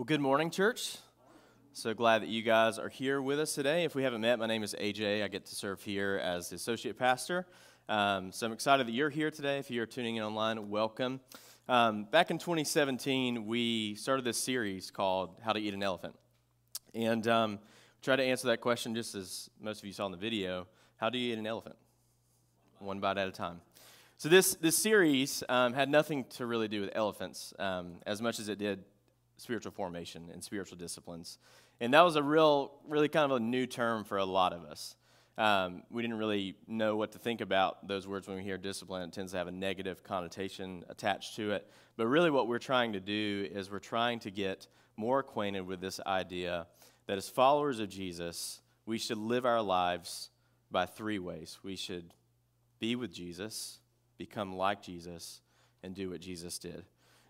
[0.00, 0.96] Well, good morning, church.
[1.74, 3.84] So glad that you guys are here with us today.
[3.84, 5.22] If we haven't met, my name is AJ.
[5.22, 7.46] I get to serve here as the associate pastor.
[7.86, 9.58] Um, so I'm excited that you're here today.
[9.58, 11.20] If you're tuning in online, welcome.
[11.68, 16.14] Um, back in 2017, we started this series called How to Eat an Elephant.
[16.94, 17.58] And um,
[18.00, 21.10] try to answer that question just as most of you saw in the video How
[21.10, 21.76] do you eat an elephant?
[22.78, 23.60] One bite at a time.
[24.16, 28.40] So this, this series um, had nothing to really do with elephants um, as much
[28.40, 28.82] as it did
[29.40, 31.38] spiritual formation and spiritual disciplines.
[31.80, 34.64] And that was a real, really kind of a new term for a lot of
[34.64, 34.96] us.
[35.38, 39.08] Um, we didn't really know what to think about those words when we hear discipline.
[39.08, 41.70] It tends to have a negative connotation attached to it.
[41.96, 44.66] But really, what we're trying to do is we're trying to get
[44.96, 46.66] more acquainted with this idea
[47.06, 50.28] that as followers of Jesus, we should live our lives
[50.70, 51.58] by three ways.
[51.62, 52.12] We should
[52.78, 53.78] be with Jesus,
[54.18, 55.40] become like Jesus,
[55.82, 56.84] and do what Jesus did.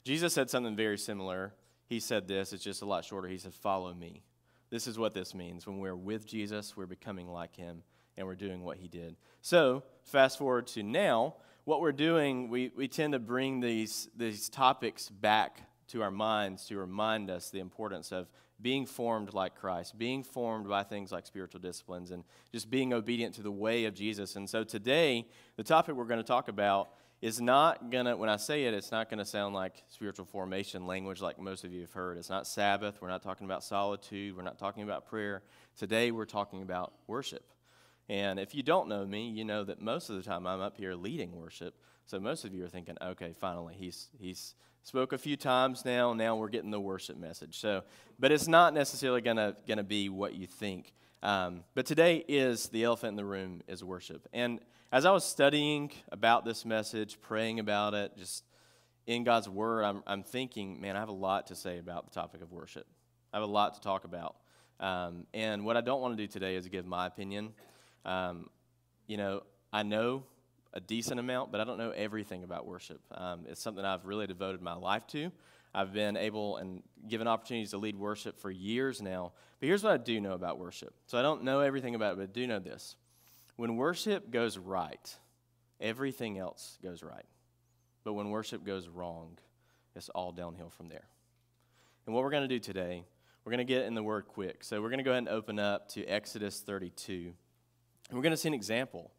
[0.04, 1.54] Jesus said something very similar
[1.90, 3.26] he said this, it's just a lot shorter.
[3.26, 4.22] He said, Follow me.
[4.70, 5.66] This is what this means.
[5.66, 7.82] When we're with Jesus, we're becoming like him
[8.16, 9.16] and we're doing what he did.
[9.42, 14.48] So, fast forward to now, what we're doing, we, we tend to bring these, these
[14.48, 18.28] topics back to our minds to remind us the importance of
[18.62, 23.34] being formed like Christ, being formed by things like spiritual disciplines, and just being obedient
[23.34, 24.36] to the way of Jesus.
[24.36, 25.26] And so today,
[25.56, 26.90] the topic we're going to talk about
[27.20, 30.24] is not going to, when I say it, it's not going to sound like spiritual
[30.24, 32.16] formation language like most of you have heard.
[32.16, 33.02] It's not Sabbath.
[33.02, 34.36] We're not talking about solitude.
[34.36, 35.42] We're not talking about prayer.
[35.76, 37.44] Today, we're talking about worship.
[38.08, 40.76] And if you don't know me, you know that most of the time I'm up
[40.76, 41.74] here leading worship.
[42.06, 46.12] So most of you are thinking, okay, finally, he's, he's spoke a few times now.
[46.12, 47.58] Now we're getting the worship message.
[47.58, 47.82] So,
[48.18, 50.92] but it's not necessarily going to going to be what you think.
[51.22, 54.26] Um, but today is the elephant in the room is worship.
[54.32, 54.60] And
[54.92, 58.44] as I was studying about this message, praying about it, just
[59.06, 62.10] in God's Word, I'm, I'm thinking, man, I have a lot to say about the
[62.10, 62.86] topic of worship.
[63.32, 64.36] I have a lot to talk about.
[64.80, 67.52] Um, and what I don't want to do today is give my opinion.
[68.04, 68.48] Um,
[69.06, 70.24] you know, I know
[70.72, 73.00] a decent amount, but I don't know everything about worship.
[73.12, 75.30] Um, it's something I've really devoted my life to.
[75.72, 79.32] I've been able and given opportunities to lead worship for years now.
[79.60, 80.94] But here's what I do know about worship.
[81.06, 82.96] So I don't know everything about it, but I do know this.
[83.56, 85.16] When worship goes right,
[85.80, 87.26] everything else goes right.
[88.04, 89.38] But when worship goes wrong,
[89.94, 91.04] it's all downhill from there.
[92.06, 93.04] And what we're going to do today,
[93.44, 94.64] we're going to get in the word quick.
[94.64, 97.32] So we're going to go ahead and open up to Exodus 32.
[98.08, 99.10] And we're going to see an example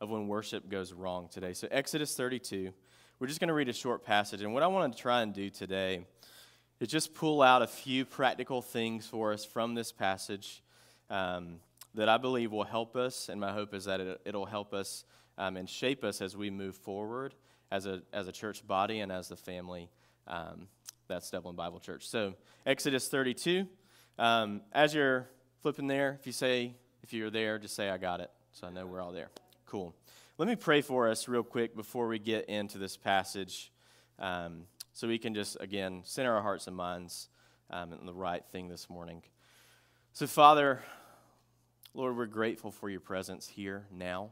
[0.00, 1.52] of when worship goes wrong today.
[1.52, 2.72] So, Exodus 32,
[3.18, 4.42] we're just going to read a short passage.
[4.42, 6.06] And what I want to try and do today
[6.80, 10.62] is just pull out a few practical things for us from this passage.
[11.10, 11.56] Um,
[11.94, 15.04] that I believe will help us, and my hope is that it, will help us
[15.36, 17.34] um, and shape us as we move forward
[17.70, 19.90] as a, as a church body and as the family
[20.26, 20.68] um,
[21.08, 22.06] that's Dublin Bible Church.
[22.06, 22.34] So,
[22.66, 23.66] Exodus 32.
[24.18, 25.28] Um, as you're
[25.62, 28.30] flipping there, if you say, if you're there, just say, I got it.
[28.52, 29.30] So I know we're all there.
[29.64, 29.94] Cool.
[30.36, 33.72] Let me pray for us real quick before we get into this passage
[34.18, 37.28] um, so we can just, again, center our hearts and minds
[37.70, 39.22] um, in the right thing this morning.
[40.12, 40.82] So, Father,
[41.94, 44.30] Lord, we're grateful for your presence here now.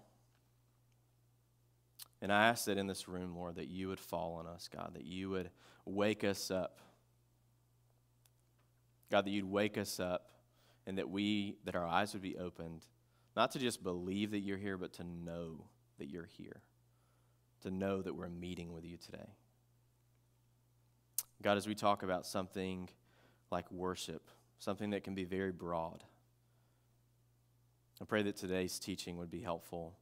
[2.23, 4.93] And I ask that in this room, Lord, that you would fall on us, God,
[4.95, 5.51] that you would
[5.85, 6.81] wake us up.
[9.11, 10.31] God, that you'd wake us up
[10.87, 12.85] and that we, that our eyes would be opened,
[13.37, 15.65] not to just believe that you're here, but to know
[15.99, 16.63] that you're here,
[17.63, 19.29] to know that we're meeting with you today.
[21.43, 22.89] God, as we talk about something
[23.51, 26.03] like worship, something that can be very broad,
[28.01, 29.97] I pray that today's teaching would be helpful.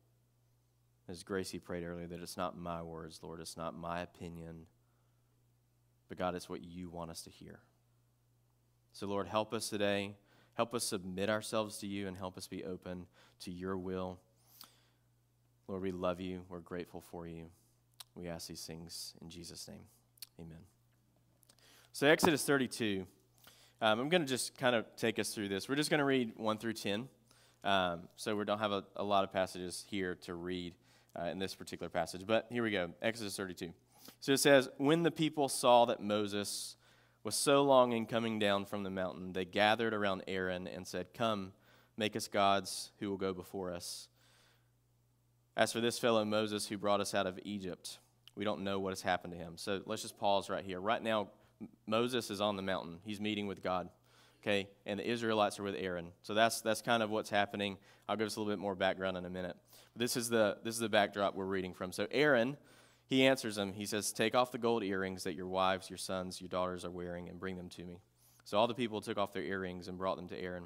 [1.09, 4.67] As Gracie prayed earlier, that it's not my words, Lord, it's not my opinion,
[6.09, 7.61] but God, it's what you want us to hear.
[8.93, 10.15] So, Lord, help us today.
[10.55, 13.07] Help us submit ourselves to you and help us be open
[13.41, 14.19] to your will.
[15.67, 16.43] Lord, we love you.
[16.49, 17.47] We're grateful for you.
[18.15, 19.83] We ask these things in Jesus' name.
[20.41, 20.61] Amen.
[21.93, 23.07] So, Exodus 32.
[23.81, 25.69] Um, I'm going to just kind of take us through this.
[25.69, 27.09] We're just going to read 1 through 10.
[27.65, 30.75] Um, so we don't have a, a, lot of passages here to read
[31.19, 32.27] uh, in this particular passage.
[32.27, 33.73] But here we go Exodus 32.
[34.21, 36.77] So it says, When the people saw that Moses
[37.23, 41.15] was so long in coming down from the mountain, they gathered around Aaron and said,
[41.15, 41.53] Come,
[41.97, 44.09] make us gods who will go before us.
[45.57, 47.99] As for this fellow Moses who brought us out of Egypt,
[48.37, 49.55] we don't know what has happened to him.
[49.57, 50.81] So let's just pause right here.
[50.81, 51.29] Right now,
[51.87, 53.89] Moses is on the mountain, he's meeting with God
[54.45, 54.69] okay?
[54.85, 56.09] And the Israelites are with Aaron.
[56.23, 57.79] So that's, that's kind of what's happening.
[58.09, 59.57] I'll give us a little bit more background in a minute.
[59.97, 61.93] This is the, this is the backdrop we're reading from.
[61.93, 62.57] So Aaron,
[63.07, 63.73] he answers them.
[63.73, 66.91] He says, Take off the gold earrings that your wives, your sons, your daughters are
[66.91, 68.01] wearing and bring them to me.
[68.45, 70.65] So all the people took off their earrings and brought them to Aaron.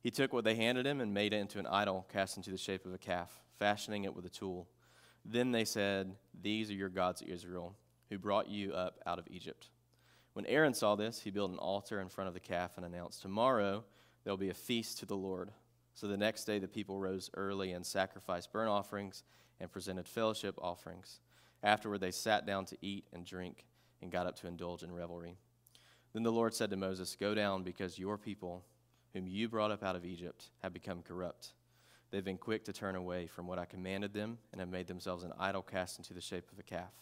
[0.00, 2.58] He took what they handed him and made it into an idol cast into the
[2.58, 4.68] shape of a calf, fashioning it with a tool.
[5.24, 7.76] Then they said, These are your gods, Israel,
[8.10, 9.70] who brought you up out of Egypt.
[10.34, 13.22] When Aaron saw this, he built an altar in front of the calf and announced,
[13.22, 13.84] Tomorrow
[14.24, 15.50] there will be a feast to the Lord.
[15.94, 19.24] So the next day the people rose early and sacrificed burnt offerings
[19.60, 21.20] and presented fellowship offerings.
[21.62, 23.66] Afterward they sat down to eat and drink
[24.00, 25.36] and got up to indulge in revelry.
[26.12, 28.64] Then the Lord said to Moses, Go down, because your people,
[29.14, 31.52] whom you brought up out of Egypt, have become corrupt.
[32.10, 35.24] They've been quick to turn away from what I commanded them and have made themselves
[35.24, 36.92] an idol cast into the shape of a calf.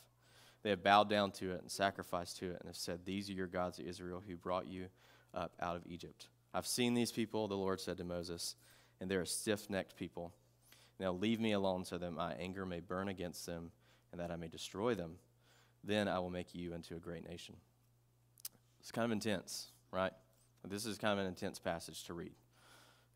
[0.63, 3.35] They have bowed down to it and sacrificed to it and have said, These are
[3.35, 4.87] your gods of Israel who brought you
[5.35, 6.29] up out of Egypt.
[6.53, 8.57] I've seen these people, the Lord said to Moses,
[9.01, 10.33] and they're a stiff necked people.
[10.99, 13.71] Now leave me alone so that my anger may burn against them
[14.13, 15.17] and that I may destroy them.
[15.83, 17.57] Then I will make you into a great nation.
[18.81, 20.13] It's kind of intense, right?
[20.69, 22.33] This is kind of an intense passage to read.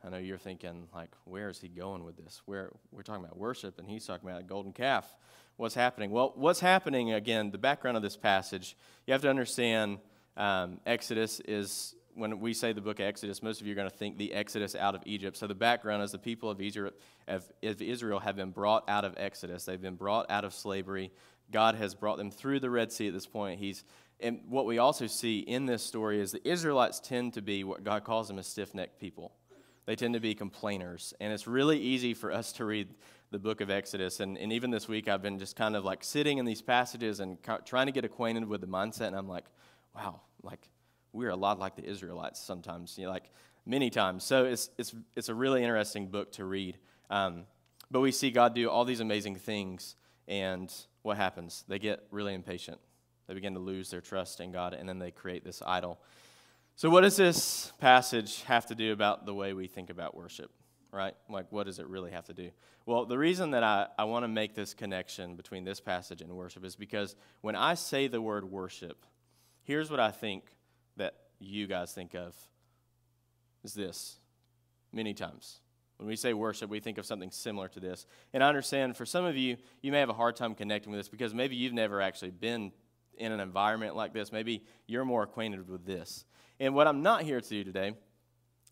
[0.02, 2.43] I know you're thinking, like, where is he going with this?
[2.47, 5.14] Where we're talking about worship, and he's talking about a golden calf.
[5.56, 6.11] What's happening?
[6.11, 7.53] Well, what's happening again?
[7.53, 8.77] The background of this passage.
[9.06, 9.99] You have to understand.
[10.37, 13.41] Um, Exodus is when we say the book of Exodus.
[13.41, 15.37] Most of you are going to think the Exodus out of Egypt.
[15.37, 16.91] So the background is the people of Israel,
[17.29, 19.65] of Israel have been brought out of Exodus.
[19.65, 21.12] They've been brought out of slavery.
[21.53, 23.61] God has brought them through the Red Sea at this point.
[23.61, 23.85] He's
[24.19, 27.85] and what we also see in this story is the Israelites tend to be what
[27.85, 29.33] God calls them a stiff necked people.
[29.87, 31.15] They tend to be complainers.
[31.21, 32.89] And it's really easy for us to read
[33.35, 34.21] the book of Exodus.
[34.21, 37.21] And, and even this week, I've been just kind of like sitting in these passages
[37.21, 39.09] and ca- trying to get acquainted with the mindset.
[39.09, 39.45] And I'm like,
[39.95, 40.69] wow, like
[41.13, 43.31] we're a lot like the Israelites sometimes, you know, like
[43.67, 44.25] many times.
[44.25, 46.79] So it's, it's, it's a really interesting book to read.
[47.11, 47.45] Um,
[47.91, 49.97] but we see God do all these amazing things.
[50.29, 50.73] And
[51.03, 51.65] what happens?
[51.69, 52.79] They get really impatient
[53.27, 55.99] they begin to lose their trust in God, and then they create this idol.
[56.77, 60.51] So, what does this passage have to do about the way we think about worship,
[60.94, 61.14] right?
[61.29, 62.50] Like, what does it really have to do?
[62.87, 66.31] Well, the reason that I, I want to make this connection between this passage and
[66.32, 69.05] worship is because when I say the word worship,
[69.64, 70.44] here's what I think
[70.96, 72.35] that you guys think of
[73.64, 74.19] is this
[74.93, 75.61] many times.
[75.96, 78.06] When we say worship, we think of something similar to this.
[78.32, 81.00] And I understand for some of you, you may have a hard time connecting with
[81.00, 82.73] this because maybe you've never actually been
[83.17, 84.32] in an environment like this.
[84.32, 86.25] Maybe you're more acquainted with this.
[86.61, 87.88] And what I'm not here to do today,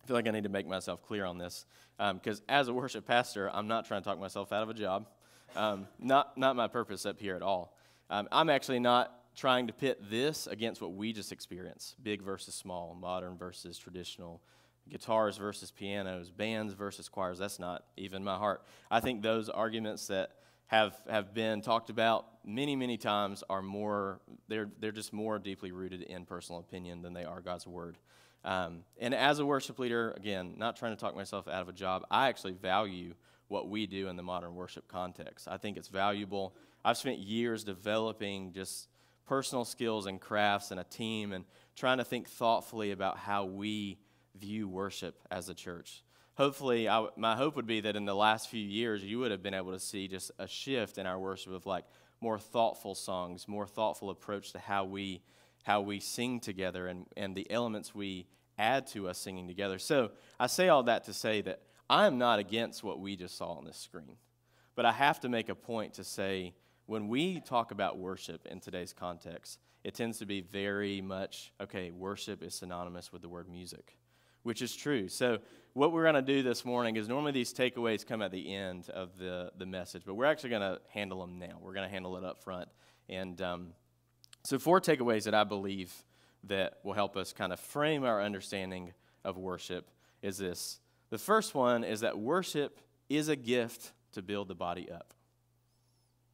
[0.03, 1.65] I feel like I need to make myself clear on this,
[2.13, 4.75] because um, as a worship pastor, I'm not trying to talk myself out of a
[4.75, 5.07] job.
[5.55, 7.77] Um, not, not my purpose up here at all.
[8.11, 12.55] Um, I'm actually not trying to pit this against what we just experienced big versus
[12.55, 14.41] small, modern versus traditional,
[14.89, 17.39] guitars versus pianos, bands versus choirs.
[17.39, 18.63] That's not even my heart.
[18.91, 20.33] I think those arguments that
[20.67, 25.71] have, have been talked about many, many times are more, they're, they're just more deeply
[25.71, 27.99] rooted in personal opinion than they are God's word.
[28.45, 31.73] Um, and as a worship leader, again, not trying to talk myself out of a
[31.73, 33.15] job, I actually value
[33.49, 35.47] what we do in the modern worship context.
[35.49, 36.55] I think it's valuable.
[36.85, 38.89] I've spent years developing just
[39.27, 41.45] personal skills and crafts and a team and
[41.77, 43.99] trying to think thoughtfully about how we
[44.35, 46.03] view worship as a church
[46.35, 49.55] hopefully, my hope would be that in the last few years, you would have been
[49.55, 51.85] able to see just a shift in our worship of like
[52.21, 55.23] more thoughtful songs, more thoughtful approach to how we
[55.63, 58.27] how we sing together and, and the elements we
[58.59, 59.79] add to us singing together.
[59.79, 63.37] So I say all that to say that I am not against what we just
[63.37, 64.17] saw on this screen.
[64.75, 66.55] But I have to make a point to say
[66.87, 71.91] when we talk about worship in today's context, it tends to be very much okay,
[71.91, 73.97] worship is synonymous with the word music
[74.43, 75.09] which is true.
[75.09, 75.39] So,
[75.75, 78.91] what we're going to do this morning is normally these takeaways come at the end
[78.91, 81.59] of the, the message, but we're actually going to handle them now.
[81.61, 82.69] We're going to handle it up front.
[83.09, 83.69] And um,
[84.45, 85.93] so, four takeaways that I believe
[86.45, 88.93] that will help us kind of frame our understanding
[89.25, 90.81] of worship is this.
[91.11, 95.15] The first one is that worship is a gift to build the body up.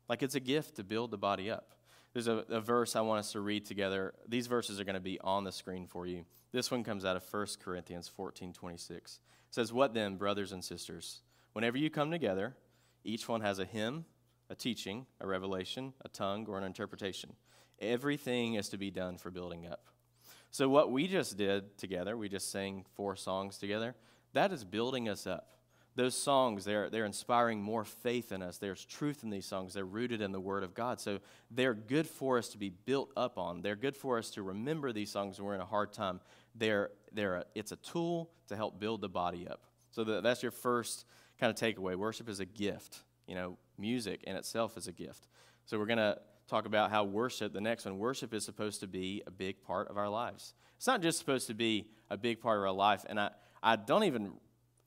[0.09, 1.75] Like it's a gift to build the body up.
[2.15, 4.15] There's a, a verse I want us to read together.
[4.27, 6.25] These verses are going to be on the screen for you.
[6.53, 9.21] This one comes out of 1 Corinthians 14 26.
[9.49, 11.21] It says, What then, brothers and sisters?
[11.53, 12.57] Whenever you come together,
[13.05, 14.07] each one has a hymn,
[14.49, 17.35] a teaching, a revelation, a tongue, or an interpretation.
[17.81, 19.89] Everything is to be done for building up.
[20.51, 23.95] So, what we just did together, we just sang four songs together,
[24.33, 25.59] that is building us up
[25.99, 28.59] those songs, they're, they're inspiring more faith in us.
[28.59, 29.75] There's truth in these songs.
[29.75, 31.01] They're rooted in the Word of God.
[31.01, 31.19] So
[31.51, 33.63] they're good for us to be built up on.
[33.63, 36.21] They're good for us to remember these songs when we're in a hard time.
[36.55, 39.65] They're, they're a, it's a tool to help build the body up.
[39.91, 41.05] So the, that's your first
[41.41, 41.97] kind of takeaway.
[41.97, 43.01] Worship is a gift.
[43.27, 45.27] You know, music in itself is a gift.
[45.67, 48.87] So we're going to talk about how worship, the next one, worship is supposed to
[48.87, 50.55] be a big part of our lives.
[50.77, 53.05] It's not just supposed to be a big part of our life.
[53.09, 53.31] And I,
[53.63, 54.33] I don't even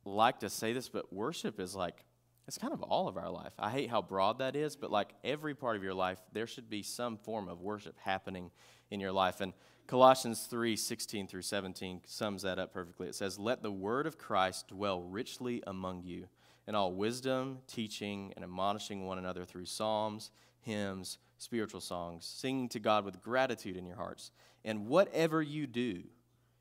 [0.03, 2.03] like to say this, but worship is like,
[2.47, 3.53] it's kind of all of our life.
[3.59, 6.69] I hate how broad that is, but like every part of your life, there should
[6.69, 8.51] be some form of worship happening
[8.89, 9.41] in your life.
[9.41, 9.53] And
[9.87, 13.07] Colossians 3 16 through 17 sums that up perfectly.
[13.07, 16.27] It says, Let the word of Christ dwell richly among you,
[16.67, 22.79] in all wisdom, teaching, and admonishing one another through psalms, hymns, spiritual songs, singing to
[22.79, 24.29] God with gratitude in your hearts.
[24.63, 26.03] And whatever you do,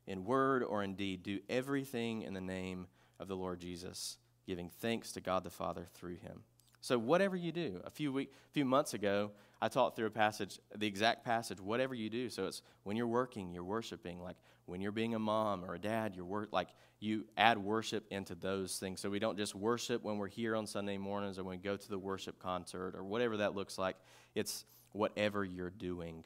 [0.07, 2.87] in word or in deed, do everything in the name
[3.19, 6.41] of the Lord Jesus, giving thanks to God the Father through him.
[6.81, 10.11] So, whatever you do, a few, week, a few months ago, I taught through a
[10.11, 12.27] passage, the exact passage, whatever you do.
[12.31, 14.19] So, it's when you're working, you're worshiping.
[14.19, 14.37] Like
[14.71, 18.33] when you're being a mom or a dad, you're work, like you add worship into
[18.35, 19.01] those things.
[19.01, 21.75] So, we don't just worship when we're here on Sunday mornings or when we go
[21.75, 23.97] to the worship concert or whatever that looks like.
[24.33, 26.23] It's whatever you're doing.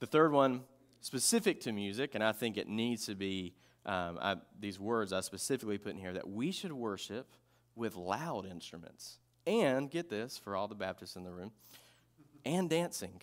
[0.00, 0.62] The third one,
[1.00, 3.54] specific to music, and I think it needs to be
[3.86, 7.28] um, I, these words I specifically put in here that we should worship
[7.76, 9.18] with loud instruments.
[9.46, 11.52] And get this for all the Baptists in the room,
[12.46, 13.20] and dancing.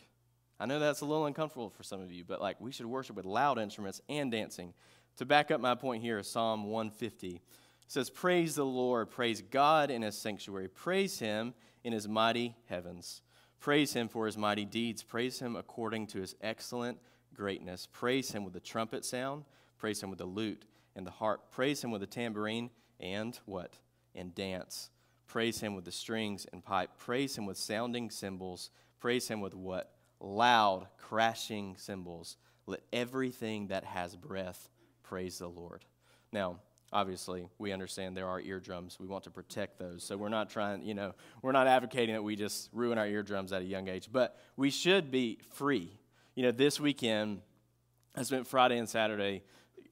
[0.61, 3.15] I know that's a little uncomfortable for some of you, but like we should worship
[3.15, 4.73] with loud instruments and dancing.
[5.17, 7.41] To back up my point here, Psalm 150 it
[7.87, 11.53] says, Praise the Lord, praise God in his sanctuary, praise him
[11.83, 13.21] in his mighty heavens.
[13.59, 16.97] Praise him for his mighty deeds, praise him according to his excellent
[17.33, 17.87] greatness.
[17.91, 19.43] Praise him with the trumpet sound
[19.81, 20.63] Praise him with the lute
[20.95, 21.49] and the harp.
[21.49, 23.79] Praise him with the tambourine and what?
[24.13, 24.91] And dance.
[25.25, 26.91] Praise him with the strings and pipe.
[26.99, 28.69] Praise him with sounding cymbals.
[28.99, 29.91] Praise him with what?
[30.21, 32.37] Loud, crashing cymbals.
[32.67, 34.69] Let everything that has breath
[35.03, 35.83] praise the Lord.
[36.31, 36.59] Now,
[36.93, 38.97] obviously, we understand there are eardrums.
[38.99, 40.03] We want to protect those.
[40.03, 43.51] So we're not trying, you know, we're not advocating that we just ruin our eardrums
[43.51, 45.91] at a young age, but we should be free.
[46.35, 47.41] You know, this weekend,
[48.15, 49.43] I spent Friday and Saturday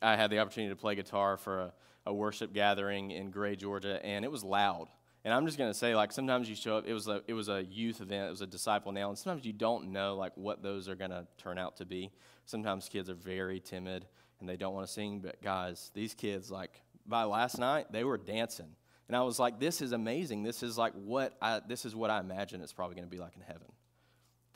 [0.01, 1.73] I had the opportunity to play guitar for a,
[2.07, 4.87] a worship gathering in Gray, Georgia, and it was loud.
[5.25, 7.49] And I'm just to say, like, sometimes you show up, it was, a, it was
[7.49, 10.63] a youth event, it was a disciple now, and sometimes you don't know, like, what
[10.63, 12.11] those are to turn out to be.
[12.45, 14.05] Sometimes kids are very timid
[14.39, 18.05] and they don't want to sing, but guys, these kids, like, by last night, they
[18.05, 18.75] were dancing.
[19.07, 20.43] And I was like, this is amazing.
[20.43, 23.35] This is like what I, this is what I imagine it's probably to be like
[23.35, 23.67] in heaven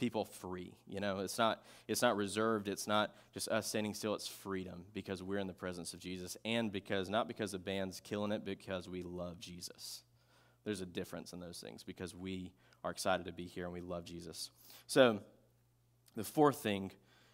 [0.03, 0.73] people free.
[0.87, 2.67] You know, it's not it's not reserved.
[2.67, 4.13] It's not just us standing still.
[4.15, 7.99] It's freedom because we're in the presence of Jesus, and because not because the band's
[7.99, 10.03] killing it, because we love Jesus.
[10.63, 12.51] There's a difference in those things because we
[12.83, 14.49] are excited to be here and we love Jesus.
[14.87, 15.19] So,
[16.15, 16.91] the fourth thing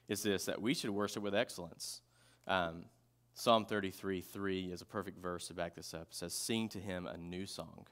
[0.07, 2.01] is this that we should worship with excellence.
[2.47, 2.85] Um,
[3.33, 6.07] Psalm 33 3 is a perfect verse to back this up.
[6.09, 7.85] It says, Sing to him a new song,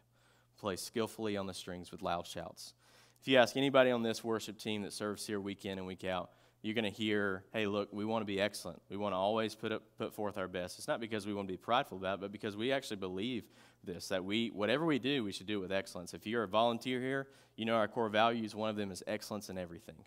[0.59, 2.73] play skillfully on the strings with loud shouts.
[3.21, 6.03] If you ask anybody on this worship team that serves here week in and week
[6.03, 8.81] out, you're going to hear, hey, look, we want to be excellent.
[8.89, 10.79] We want to always put, up, put forth our best.
[10.79, 13.43] It's not because we want to be prideful about it, but because we actually believe
[13.83, 16.13] this, that we, whatever we do, we should do it with excellence.
[16.13, 19.49] If you're a volunteer here, you know our core values, one of them is excellence
[19.49, 20.03] in everything.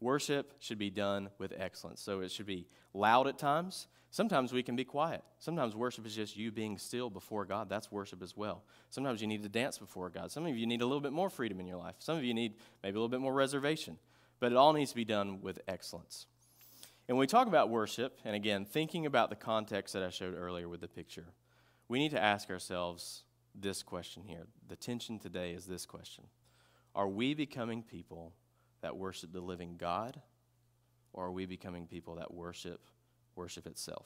[0.00, 2.00] Worship should be done with excellence.
[2.00, 5.24] So it should be loud at times, Sometimes we can be quiet.
[5.40, 7.68] Sometimes worship is just you being still before God.
[7.68, 8.62] That's worship as well.
[8.90, 10.30] Sometimes you need to dance before God.
[10.30, 11.96] Some of you need a little bit more freedom in your life.
[11.98, 13.98] Some of you need maybe a little bit more reservation.
[14.44, 16.26] But it all needs to be done with excellence.
[17.08, 20.36] And when we talk about worship, and again, thinking about the context that I showed
[20.36, 21.24] earlier with the picture,
[21.88, 23.22] we need to ask ourselves
[23.54, 24.46] this question here.
[24.68, 26.24] The tension today is this question
[26.94, 28.34] Are we becoming people
[28.82, 30.20] that worship the living God,
[31.14, 32.82] or are we becoming people that worship
[33.36, 34.04] worship itself?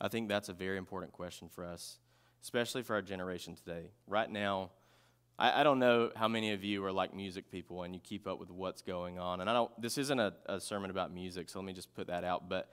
[0.00, 1.98] I think that's a very important question for us,
[2.42, 3.92] especially for our generation today.
[4.08, 4.72] Right now,
[5.38, 8.26] I, I, don't know how many of you are like music people and you keep
[8.26, 9.40] up with what's going on.
[9.40, 12.06] And I don't, this isn't a, a sermon about music, so let me just put
[12.06, 12.48] that out.
[12.48, 12.70] But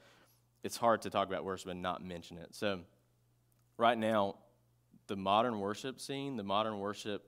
[0.63, 2.49] it's hard to talk about worship and not mention it.
[2.55, 2.81] So,
[3.77, 4.35] right now,
[5.07, 7.27] the modern worship scene, the modern worship,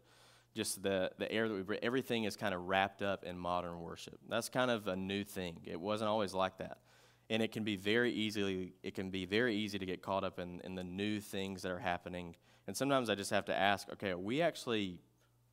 [0.54, 3.80] just the, the air that we breathe, everything is kind of wrapped up in modern
[3.82, 4.20] worship.
[4.30, 5.62] That's kind of a new thing.
[5.66, 6.78] It wasn't always like that
[7.30, 10.40] and it can be very easily it can be very easy to get caught up
[10.40, 12.36] in, in the new things that are happening
[12.68, 15.00] and sometimes i just have to ask okay are we actually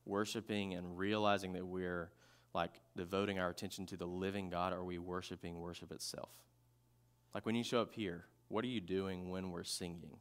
[0.05, 2.11] worshiping and realizing that we're
[2.53, 6.33] like devoting our attention to the living god are we worshiping worship itself?
[7.33, 10.17] Like when you show up here what are you doing when we're singing?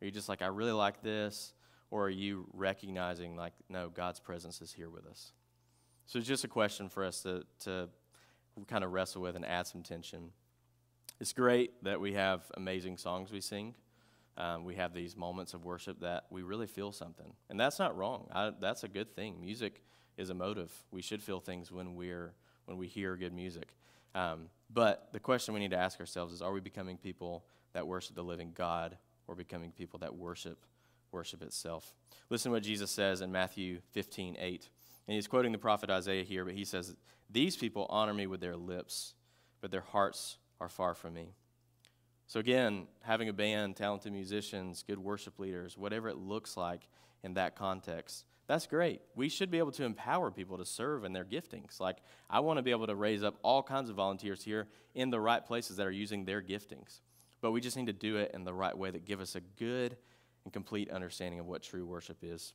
[0.00, 1.52] Are you just like i really like this
[1.90, 5.32] or are you recognizing like no god's presence is here with us?
[6.06, 7.90] So it's just a question for us to, to
[8.66, 10.30] kind of wrestle with and add some tension.
[11.20, 13.74] It's great that we have amazing songs we sing.
[14.38, 17.32] Um, we have these moments of worship that we really feel something.
[17.50, 18.28] And that's not wrong.
[18.32, 19.40] I, that's a good thing.
[19.40, 19.82] Music
[20.16, 20.72] is emotive.
[20.92, 22.32] We should feel things when, we're,
[22.64, 23.74] when we hear good music.
[24.14, 27.86] Um, But the question we need to ask ourselves is are we becoming people that
[27.86, 30.64] worship the living God or becoming people that worship
[31.10, 31.94] worship itself?
[32.30, 34.68] Listen to what Jesus says in Matthew 15, 8.
[35.06, 36.94] And he's quoting the prophet Isaiah here, but he says,
[37.30, 39.14] These people honor me with their lips,
[39.60, 41.34] but their hearts are far from me.
[42.28, 46.86] So, again, having a band, talented musicians, good worship leaders, whatever it looks like
[47.22, 49.00] in that context, that's great.
[49.14, 51.80] We should be able to empower people to serve in their giftings.
[51.80, 55.08] Like, I want to be able to raise up all kinds of volunteers here in
[55.08, 57.00] the right places that are using their giftings.
[57.40, 59.40] But we just need to do it in the right way that give us a
[59.40, 59.96] good
[60.44, 62.52] and complete understanding of what true worship is.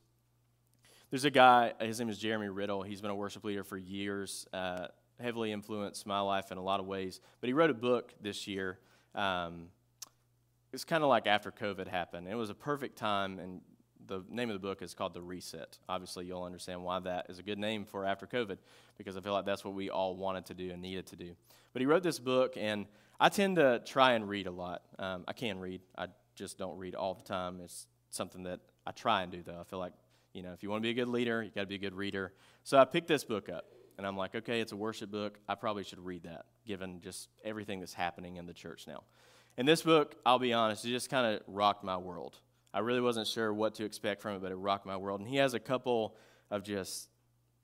[1.10, 2.82] There's a guy, his name is Jeremy Riddle.
[2.82, 4.86] He's been a worship leader for years, uh,
[5.20, 7.20] heavily influenced my life in a lot of ways.
[7.40, 8.78] But he wrote a book this year
[9.14, 9.68] um,
[10.72, 12.28] it's kind of like after COVID happened.
[12.28, 13.60] It was a perfect time, and
[14.06, 15.78] the name of the book is called The Reset.
[15.88, 18.58] Obviously, you'll understand why that is a good name for after COVID,
[18.98, 21.34] because I feel like that's what we all wanted to do and needed to do.
[21.72, 22.86] But he wrote this book, and
[23.20, 24.82] I tend to try and read a lot.
[24.98, 27.60] Um, I can read, I just don't read all the time.
[27.62, 29.58] It's something that I try and do, though.
[29.60, 29.92] I feel like,
[30.32, 31.78] you know, if you want to be a good leader, you got to be a
[31.78, 32.32] good reader.
[32.64, 33.66] So I picked this book up.
[33.96, 35.38] And I'm like, okay, it's a worship book.
[35.48, 39.04] I probably should read that, given just everything that's happening in the church now.
[39.56, 42.38] And this book, I'll be honest, it just kind of rocked my world.
[42.72, 45.20] I really wasn't sure what to expect from it, but it rocked my world.
[45.20, 46.16] And he has a couple
[46.50, 47.08] of just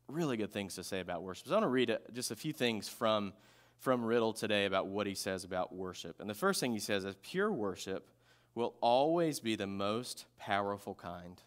[0.07, 1.49] really good things to say about worship.
[1.49, 3.33] So I want to read just a few things from,
[3.79, 6.21] from Riddle today about what he says about worship.
[6.21, 8.09] And the first thing he says is pure worship
[8.55, 11.43] will always be the most powerful kind,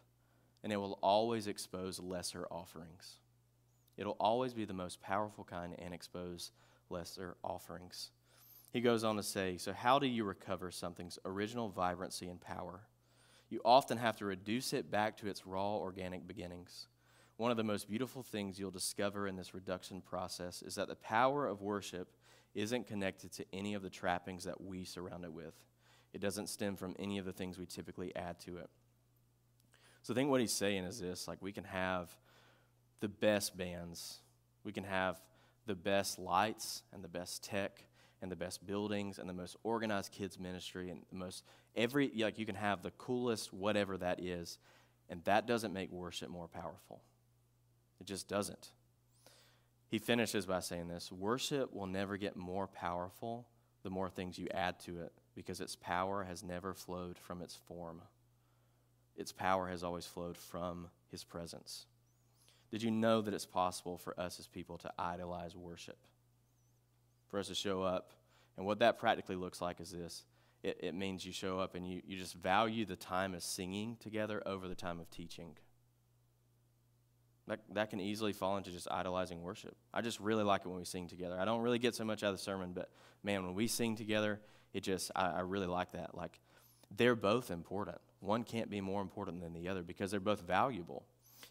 [0.64, 3.18] and it will always expose lesser offerings.
[3.98, 6.52] It'll always be the most powerful kind and expose
[6.90, 8.12] lesser offerings.
[8.72, 12.82] He goes on to say, So, how do you recover something's original vibrancy and power?
[13.50, 16.88] You often have to reduce it back to its raw organic beginnings.
[17.38, 20.96] One of the most beautiful things you'll discover in this reduction process is that the
[20.96, 22.16] power of worship
[22.56, 25.54] isn't connected to any of the trappings that we surround it with.
[26.14, 28.70] It doesn't stem from any of the things we typically add to it.
[30.04, 32.16] So I think what he's saying is this like we can have
[33.04, 34.20] the best bands.
[34.64, 35.18] We can have
[35.66, 37.84] the best lights and the best tech
[38.22, 41.44] and the best buildings and the most organized kids ministry and the most
[41.76, 44.58] every like you can have the coolest whatever that is
[45.10, 47.02] and that doesn't make worship more powerful.
[48.00, 48.72] It just doesn't.
[49.90, 53.50] He finishes by saying this, worship will never get more powerful
[53.84, 57.58] the more things you add to it because its power has never flowed from its
[57.68, 58.02] form.
[59.18, 61.86] Its power has always flowed from his presence.
[62.74, 66.00] Did you know that it's possible for us as people to idolize worship?
[67.28, 68.14] For us to show up.
[68.58, 70.24] And what that practically looks like is this
[70.64, 73.98] it, it means you show up and you, you just value the time of singing
[74.00, 75.56] together over the time of teaching.
[77.46, 79.76] That, that can easily fall into just idolizing worship.
[79.94, 81.38] I just really like it when we sing together.
[81.40, 82.90] I don't really get so much out of the sermon, but
[83.22, 84.42] man, when we sing together,
[84.74, 86.16] it just, I, I really like that.
[86.16, 86.40] Like,
[86.98, 88.00] they're both important.
[88.20, 91.06] One can't be more important than the other because they're both valuable.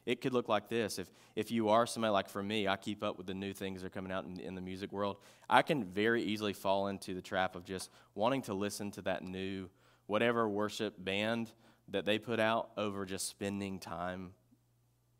[0.05, 0.99] It could look like this.
[0.99, 3.81] If, if you are somebody like for me, I keep up with the new things
[3.81, 5.19] that are coming out in, in the music world.
[5.49, 9.23] I can very easily fall into the trap of just wanting to listen to that
[9.23, 9.69] new,
[10.07, 11.53] whatever worship band
[11.89, 14.33] that they put out over just spending time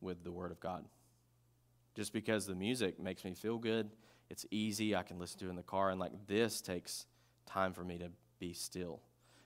[0.01, 0.85] with the Word of God.
[1.95, 3.91] Just because the music makes me feel good,
[4.31, 7.07] it's easy, I can listen to it in the car, and like this takes
[7.47, 9.01] time for me to be still.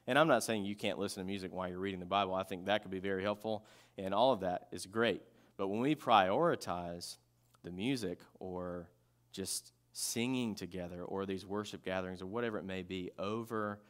[0.06, 2.34] And I'm not saying you can't listen to music while you're reading the Bible.
[2.34, 3.64] I think that could be very helpful,
[3.98, 5.22] and all of that is great.
[5.56, 7.16] But when we prioritize
[7.64, 8.88] the music or
[9.32, 13.80] just singing together or these worship gatherings or whatever it may be over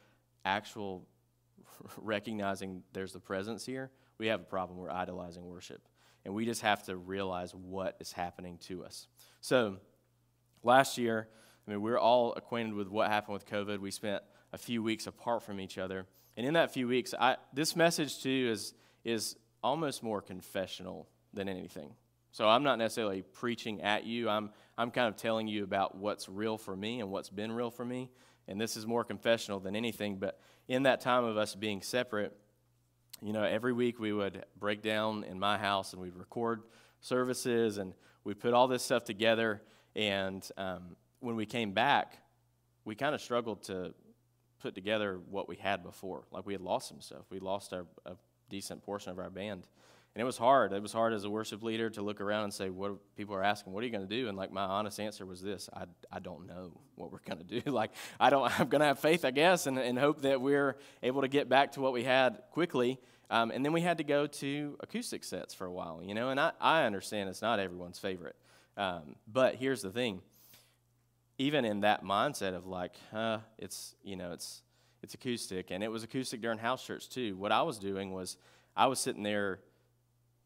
[0.45, 1.05] actual
[1.97, 4.79] recognizing there's the presence here, we have a problem.
[4.79, 5.81] We're idolizing worship.
[6.25, 9.07] And we just have to realize what is happening to us.
[9.39, 9.77] So,
[10.63, 11.27] last year,
[11.65, 13.79] I mean, we're all acquainted with what happened with COVID.
[13.79, 14.23] We spent
[14.57, 16.07] a few weeks apart from each other.
[16.35, 18.73] And in that few weeks, I, this message too is,
[19.05, 21.93] is almost more confessional than anything.
[22.31, 24.27] So I'm not necessarily preaching at you.
[24.27, 27.69] I'm, I'm kind of telling you about what's real for me and what's been real
[27.69, 28.09] for me.
[28.47, 30.15] And this is more confessional than anything.
[30.15, 32.35] But in that time of us being separate,
[33.21, 36.63] you know, every week we would break down in my house and we'd record
[36.99, 37.93] services and
[38.23, 39.61] we put all this stuff together.
[39.95, 42.17] And um, when we came back,
[42.85, 43.93] we kind of struggled to
[44.61, 46.23] put together what we had before.
[46.31, 47.25] Like we had lost some stuff.
[47.29, 48.13] We lost our, a
[48.49, 49.65] decent portion of our band.
[50.15, 50.73] And it was hard.
[50.73, 53.43] It was hard as a worship leader to look around and say, what people are
[53.43, 54.29] asking, what are you going to do?
[54.29, 57.61] And like my honest answer was this I, I don't know what we're going to
[57.61, 57.71] do.
[57.71, 60.77] like, I don't, I'm going to have faith, I guess, and, and hope that we're
[61.03, 62.99] able to get back to what we had quickly.
[63.29, 66.29] Um, and then we had to go to acoustic sets for a while, you know,
[66.29, 68.37] and I, I understand it's not everyone's favorite.
[68.77, 70.21] Um, but here's the thing
[71.37, 74.61] even in that mindset of like, huh, it's, you know, it's,
[75.03, 75.71] it's acoustic.
[75.71, 77.35] And it was acoustic during house church too.
[77.35, 78.37] What I was doing was
[78.75, 79.59] I was sitting there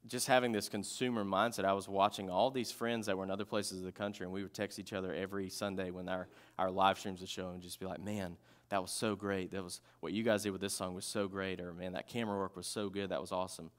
[0.07, 1.63] just having this consumer mindset.
[1.63, 4.33] I was watching all these friends that were in other places of the country, and
[4.33, 6.27] we would text each other every Sunday when our,
[6.57, 8.35] our live streams would show and just be like, man,
[8.69, 9.51] that was so great.
[9.51, 11.59] That was what you guys did with this song was so great.
[11.61, 13.09] Or, man, that camera work was so good.
[13.09, 13.69] That was awesome.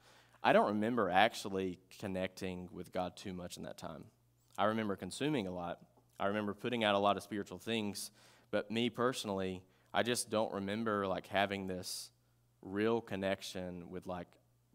[0.43, 4.05] I don't remember actually connecting with God too much in that time.
[4.57, 5.79] I remember consuming a lot.
[6.19, 8.11] I remember putting out a lot of spiritual things.
[8.51, 12.11] But me personally, I just don't remember like having this
[12.61, 14.27] real connection with like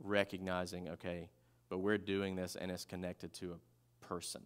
[0.02, 1.30] recognizing, okay,
[1.68, 4.42] but we're doing this and it's connected to a person.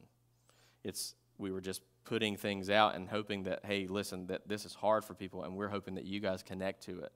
[0.85, 4.75] It's we were just putting things out and hoping that hey, listen, that this is
[4.75, 7.13] hard for people, and we're hoping that you guys connect to it.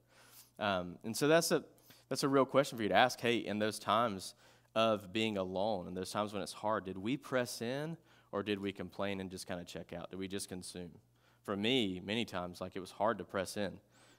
[0.59, 1.65] Um, and so that's a
[2.09, 3.21] that's a real question for you to ask.
[3.21, 4.35] Hey, in those times
[4.75, 7.97] of being alone, and those times when it's hard, did we press in
[8.37, 10.11] or did we complain and just kind of check out?
[10.11, 10.91] Did we just consume?
[11.45, 13.79] For me, many times, like it was hard to press in.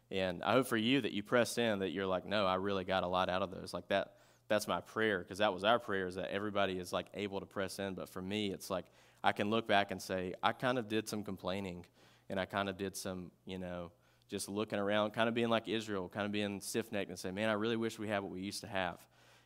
[0.10, 2.84] And I hope for you that you press in, that you're like, no, I really
[2.84, 3.76] got a lot out of those.
[3.76, 4.14] Like that,
[4.48, 7.46] that's my prayer, because that was our prayer, is that everybody is like able to
[7.46, 7.94] press in.
[7.94, 8.86] But for me, it's like
[9.24, 11.86] I can look back and say, I kind of did some complaining,
[12.28, 13.92] and I kind of did some, you know,
[14.28, 17.30] just looking around, kind of being like Israel, kind of being stiff necked and say,
[17.30, 18.98] man, I really wish we had what we used to have.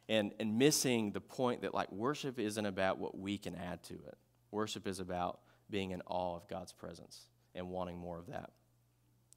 [0.07, 3.95] And, and missing the point that like worship isn't about what we can add to
[3.95, 4.17] it.
[4.51, 8.51] Worship is about being in awe of God's presence and wanting more of that.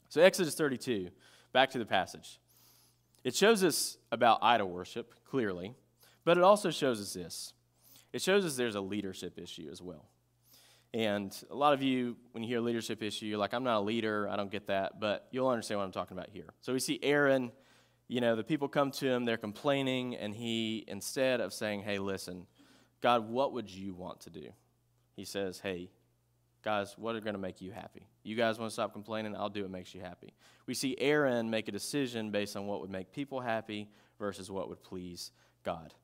[0.08, 1.10] So, Exodus 32,
[1.52, 2.38] back to the passage.
[3.22, 5.74] It shows us about idol worship, clearly,
[6.24, 7.52] but it also shows us this
[8.12, 10.08] it shows us there's a leadership issue as well.
[10.94, 13.80] And a lot of you, when you hear leadership issue, you're like, I'm not a
[13.80, 16.54] leader, I don't get that, but you'll understand what I'm talking about here.
[16.60, 17.50] So we see Aaron,
[18.06, 21.98] you know, the people come to him, they're complaining, and he, instead of saying, Hey,
[21.98, 22.46] listen,
[23.00, 24.50] God, what would you want to do?
[25.14, 25.90] He says, Hey,
[26.62, 28.06] guys, what are going to make you happy?
[28.22, 29.36] You guys want to stop complaining?
[29.36, 30.34] I'll do what makes you happy.
[30.66, 34.68] We see Aaron make a decision based on what would make people happy versus what
[34.68, 35.30] would please
[35.62, 35.94] God.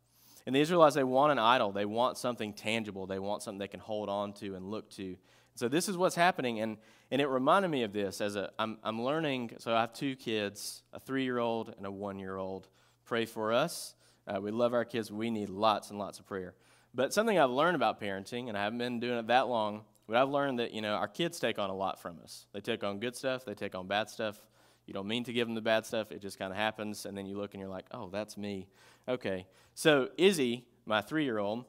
[0.47, 1.73] And the Israelites, they want an idol.
[1.73, 3.07] They want something tangible.
[3.07, 5.17] They want something they can hold on to and look to.
[5.55, 6.61] So this is what's happening.
[6.61, 6.79] And,
[7.11, 9.53] and it reminded me of this as a, I'm, I'm learning.
[9.59, 12.69] So I have two kids, a three year old and a one year old.
[13.05, 13.95] Pray for us.
[14.27, 15.11] Uh, we love our kids.
[15.11, 16.55] We need lots and lots of prayer.
[16.95, 20.17] But something I've learned about parenting, and I haven't been doing it that long, but
[20.17, 22.47] I've learned that, you know, our kids take on a lot from us.
[22.53, 24.41] They take on good stuff, they take on bad stuff.
[24.87, 27.07] You don't mean to give them the bad stuff, it just kind of happens.
[27.07, 28.67] And then you look and you're like, oh, that's me.
[29.09, 29.47] Okay.
[29.75, 31.65] So, Izzy, my three year old,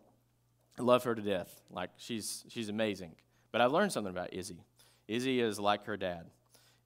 [0.79, 1.61] I love her to death.
[1.69, 3.15] Like, she's, she's amazing.
[3.51, 4.63] But I've learned something about Izzy.
[5.07, 6.25] Izzy is like her dad.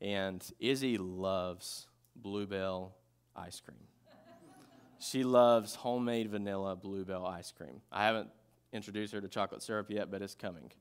[0.02, 2.96] And Izzy loves Bluebell
[3.36, 3.78] ice cream.
[5.06, 7.82] She loves homemade vanilla Bluebell ice cream.
[7.92, 8.30] I haven't
[8.74, 10.72] introduced her to chocolate syrup yet, but it's coming.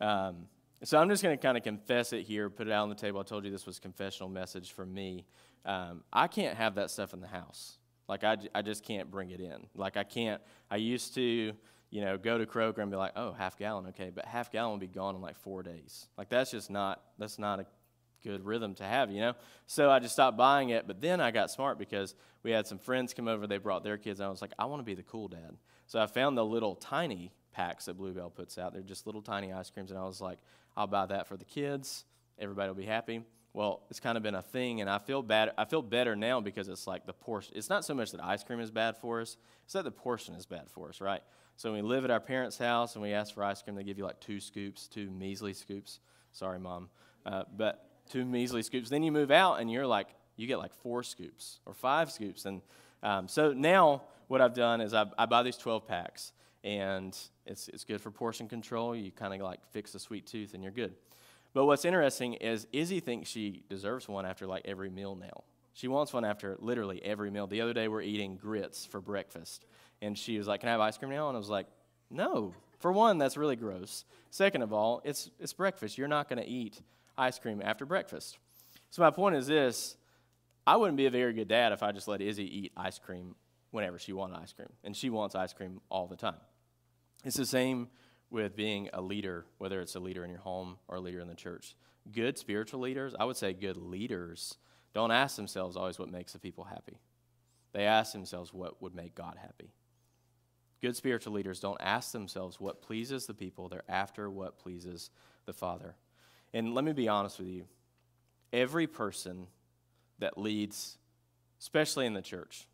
[0.00, 0.46] Um,
[0.82, 2.94] so I'm just going to kind of confess it here, put it out on the
[2.94, 3.20] table.
[3.20, 5.24] I told you this was a confessional message for me.
[5.64, 7.78] Um, I can't have that stuff in the house.
[8.08, 9.66] Like, I, I just can't bring it in.
[9.74, 11.52] Like, I can't, I used to,
[11.90, 14.72] you know, go to Kroger and be like, oh, half gallon, okay, but half gallon
[14.72, 16.08] would be gone in like four days.
[16.18, 17.66] Like, that's just not, that's not a
[18.22, 19.34] good rhythm to have, you know?
[19.66, 22.78] So I just stopped buying it, but then I got smart because we had some
[22.78, 24.94] friends come over, they brought their kids, and I was like, I want to be
[24.94, 25.56] the cool dad.
[25.86, 28.72] So I found the little tiny packs that Bluebell puts out.
[28.72, 30.38] They're just little tiny ice creams, and I was like,
[30.76, 32.04] I'll buy that for the kids.
[32.38, 33.22] Everybody will be happy.
[33.52, 35.50] Well, it's kind of been a thing, and I feel bad.
[35.58, 37.54] I feel better now because it's like the portion.
[37.56, 40.34] It's not so much that ice cream is bad for us; it's that the portion
[40.34, 41.20] is bad for us, right?
[41.56, 43.82] So when we live at our parents' house and we ask for ice cream, they
[43.82, 45.98] give you like two scoops, two measly scoops.
[46.30, 46.88] Sorry, mom,
[47.26, 48.90] uh, but two measly scoops.
[48.90, 52.44] Then you move out, and you're like, you get like four scoops or five scoops,
[52.44, 52.60] and
[53.02, 57.68] um, so now what I've done is I, I buy these 12 packs, and it's,
[57.68, 58.94] it's good for portion control.
[58.94, 60.94] You kind of like fix the sweet tooth and you're good.
[61.52, 65.42] But what's interesting is Izzy thinks she deserves one after like every meal now.
[65.72, 67.46] She wants one after literally every meal.
[67.46, 69.64] The other day we're eating grits for breakfast,
[70.02, 71.66] and she was like, "Can I have ice cream now?" And I was like,
[72.10, 72.54] "No.
[72.78, 74.04] For one, that's really gross.
[74.30, 75.96] Second of all, it's it's breakfast.
[75.98, 76.80] You're not going to eat
[77.16, 78.38] ice cream after breakfast."
[78.90, 79.96] So my point is this:
[80.66, 83.34] I wouldn't be a very good dad if I just let Izzy eat ice cream
[83.70, 86.40] whenever she wanted ice cream, and she wants ice cream all the time.
[87.24, 87.88] It's the same
[88.30, 91.28] with being a leader, whether it's a leader in your home or a leader in
[91.28, 91.74] the church.
[92.10, 94.56] Good spiritual leaders, I would say good leaders,
[94.94, 96.98] don't ask themselves always what makes the people happy.
[97.72, 99.72] They ask themselves what would make God happy.
[100.80, 105.10] Good spiritual leaders don't ask themselves what pleases the people, they're after what pleases
[105.44, 105.96] the Father.
[106.52, 107.64] And let me be honest with you
[108.52, 109.46] every person
[110.18, 110.98] that leads,
[111.60, 112.66] especially in the church,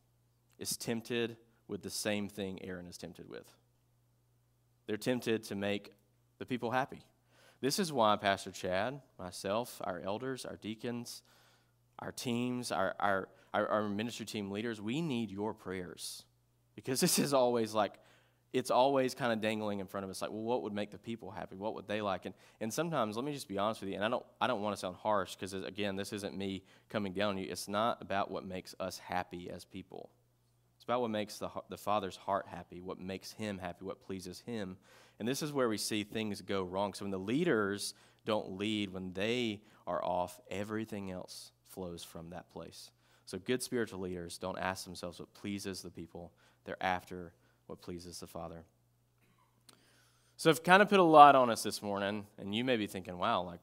[0.58, 1.36] is tempted
[1.68, 3.54] with the same thing Aaron is tempted with.
[4.86, 5.92] They're tempted to make
[6.38, 7.02] the people happy.
[7.60, 11.22] This is why Pastor Chad, myself, our elders, our deacons,
[11.98, 16.24] our teams, our, our, our, ministry team leaders, we need your prayers.
[16.74, 17.94] Because this is always like,
[18.56, 20.98] it's always kind of dangling in front of us like well what would make the
[20.98, 21.56] people happy?
[21.56, 22.24] What would they like?
[22.24, 24.62] And, and sometimes let me just be honest with you and i don't i don't
[24.62, 27.46] want to sound harsh because again this isn't me coming down on you.
[27.50, 30.10] It's not about what makes us happy as people.
[30.76, 34.40] It's about what makes the, the father's heart happy what makes him happy what pleases
[34.46, 34.76] him.
[35.18, 36.94] And this is where we see things go wrong.
[36.94, 42.50] So when the leaders don't lead when they are off everything else flows from that
[42.50, 42.90] place.
[43.26, 46.32] So good spiritual leaders don't ask themselves what pleases the people.
[46.64, 47.32] They're after
[47.66, 48.64] what pleases the Father.
[50.36, 52.86] So I've kind of put a lot on us this morning, and you may be
[52.86, 53.60] thinking, wow, like,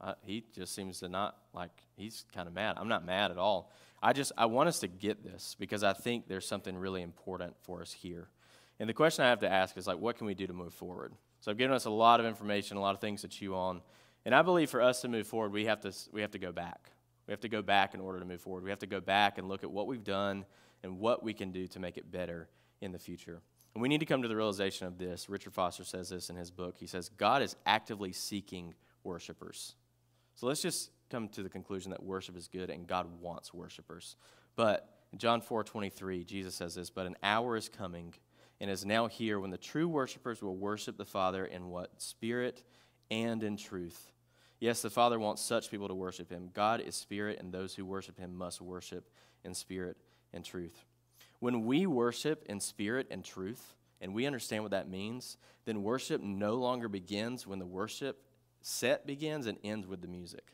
[0.00, 2.76] uh, he just seems to not, like, he's kind of mad.
[2.78, 3.70] I'm not mad at all.
[4.02, 7.54] I just, I want us to get this because I think there's something really important
[7.62, 8.28] for us here.
[8.78, 10.74] And the question I have to ask is, like, what can we do to move
[10.74, 11.14] forward?
[11.40, 13.80] So I've given us a lot of information, a lot of things to chew on.
[14.24, 16.50] And I believe for us to move forward, we have to, we have to go
[16.50, 16.90] back.
[17.26, 18.64] We have to go back in order to move forward.
[18.64, 20.44] We have to go back and look at what we've done
[20.82, 22.48] and what we can do to make it better
[22.80, 23.40] in the future.
[23.74, 25.28] And we need to come to the realization of this.
[25.28, 26.76] Richard Foster says this in his book.
[26.78, 29.74] He says, God is actively seeking worshipers.
[30.34, 34.16] So let's just come to the conclusion that worship is good and God wants worshipers.
[34.56, 38.14] But in John 4 23, Jesus says this, but an hour is coming
[38.60, 42.00] and is now here when the true worshipers will worship the Father in what?
[42.00, 42.62] Spirit
[43.10, 44.12] and in truth.
[44.58, 46.48] Yes, the Father wants such people to worship him.
[46.54, 49.10] God is spirit, and those who worship him must worship
[49.44, 49.98] in spirit
[50.32, 50.85] and truth.
[51.40, 56.22] When we worship in spirit and truth, and we understand what that means, then worship
[56.22, 58.22] no longer begins when the worship
[58.60, 60.52] set begins and ends with the music.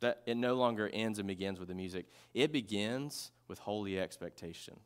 [0.00, 2.06] That it no longer ends and begins with the music.
[2.34, 4.78] It begins with holy expectation.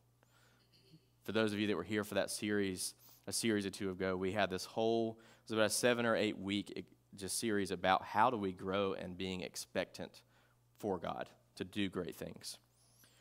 [1.24, 2.94] For those of you that were here for that series,
[3.26, 6.16] a series or two ago, we had this whole, it was about a seven or
[6.16, 10.22] eight week just series about how do we grow and being expectant
[10.78, 12.58] for God to do great things.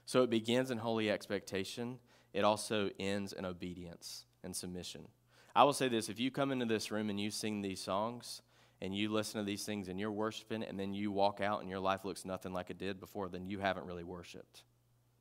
[0.10, 2.00] So it begins in holy expectation.
[2.34, 5.08] It also ends in obedience and submission.
[5.56, 8.42] I will say this if you come into this room and you sing these songs
[8.82, 11.70] and you listen to these things and you're worshiping and then you walk out and
[11.70, 14.64] your life looks nothing like it did before, then you haven't really worshiped.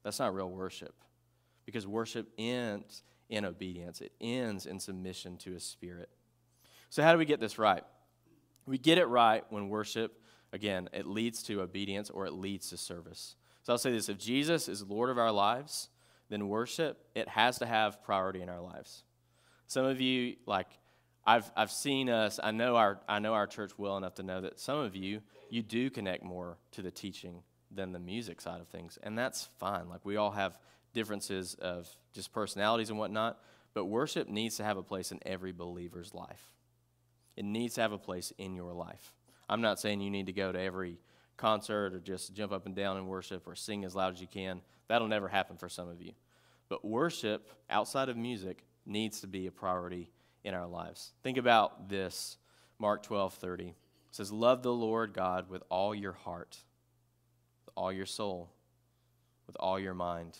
[0.04, 0.94] That's not real worship
[1.66, 6.08] because worship ends in obedience, it ends in submission to His Spirit.
[6.88, 7.84] So, how do we get this right?
[8.64, 10.18] We get it right when worship,
[10.54, 13.36] again, it leads to obedience or it leads to service.
[13.68, 15.90] So I'll say this if Jesus is Lord of our lives,
[16.30, 19.02] then worship, it has to have priority in our lives.
[19.66, 20.68] Some of you, like,
[21.26, 24.40] I've, I've seen us, I know, our, I know our church well enough to know
[24.40, 28.62] that some of you, you do connect more to the teaching than the music side
[28.62, 28.98] of things.
[29.02, 29.90] And that's fine.
[29.90, 30.58] Like, we all have
[30.94, 33.38] differences of just personalities and whatnot,
[33.74, 36.54] but worship needs to have a place in every believer's life.
[37.36, 39.12] It needs to have a place in your life.
[39.46, 41.00] I'm not saying you need to go to every
[41.38, 44.26] concert or just jump up and down and worship or sing as loud as you
[44.26, 44.60] can.
[44.88, 46.12] That'll never happen for some of you.
[46.68, 50.10] But worship outside of music needs to be a priority
[50.44, 51.12] in our lives.
[51.22, 52.36] Think about this
[52.78, 53.68] Mark 12 30.
[53.68, 53.74] It
[54.10, 56.58] says, Love the Lord God with all your heart,
[57.64, 58.50] with all your soul,
[59.46, 60.38] with all your mind,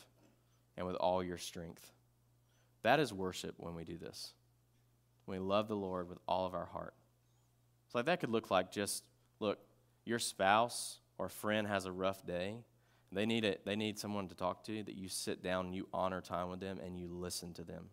[0.76, 1.92] and with all your strength.
[2.82, 4.32] That is worship when we do this.
[5.24, 6.94] When we love the Lord with all of our heart.
[7.88, 9.04] So like that could look like just,
[9.40, 9.58] look,
[10.08, 12.56] your spouse or friend has a rough day,
[13.12, 15.86] they need, it, they need someone to talk to, that you sit down and you
[15.92, 17.86] honor time with them and you listen to them.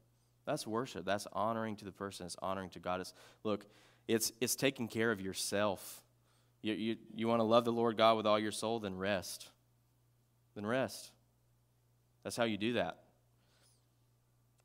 [0.45, 1.05] That's worship.
[1.05, 2.25] That's honoring to the person.
[2.25, 3.01] It's honoring to God.
[3.01, 3.65] It's, look,
[4.07, 6.01] it's, it's taking care of yourself.
[6.61, 9.49] You, you, you want to love the Lord God with all your soul, then rest.
[10.55, 11.11] Then rest.
[12.23, 12.97] That's how you do that.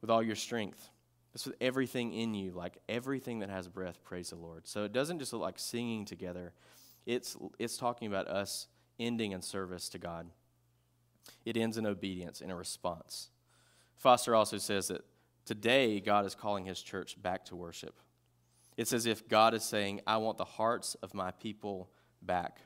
[0.00, 0.90] With all your strength.
[1.32, 4.66] That's with everything in you, like everything that has breath, praise the Lord.
[4.66, 6.52] So it doesn't just look like singing together,
[7.06, 10.28] it's, it's talking about us ending in service to God.
[11.44, 13.30] It ends in obedience, in a response.
[13.96, 15.04] Foster also says that
[15.44, 17.98] today God is calling his church back to worship.
[18.76, 21.90] It's as if God is saying, I want the hearts of my people
[22.22, 22.60] back.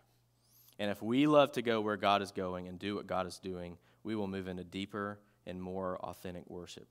[0.78, 3.38] And if we love to go where God is going and do what God is
[3.38, 6.88] doing, we will move into deeper and more authentic worship.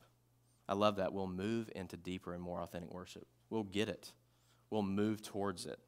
[0.68, 1.14] I love that.
[1.14, 3.28] We'll move into deeper and more authentic worship.
[3.50, 4.12] We'll get it,
[4.70, 5.80] we'll move towards it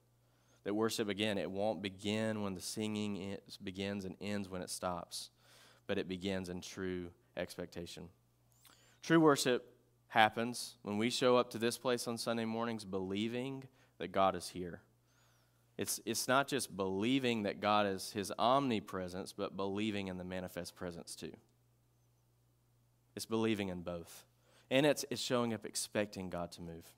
[0.65, 5.29] that worship, again, it won't begin when the singing begins and ends when it stops,
[5.87, 8.09] but it begins in true expectation.
[9.03, 9.75] True worship
[10.07, 13.63] happens when we show up to this place on Sunday mornings believing
[13.99, 14.81] that God is here.
[15.77, 20.75] It's, it's not just believing that God is his omnipresence, but believing in the manifest
[20.75, 21.33] presence too.
[23.15, 24.25] It's believing in both.
[24.71, 26.91] And it's, it's showing up expecting God to move.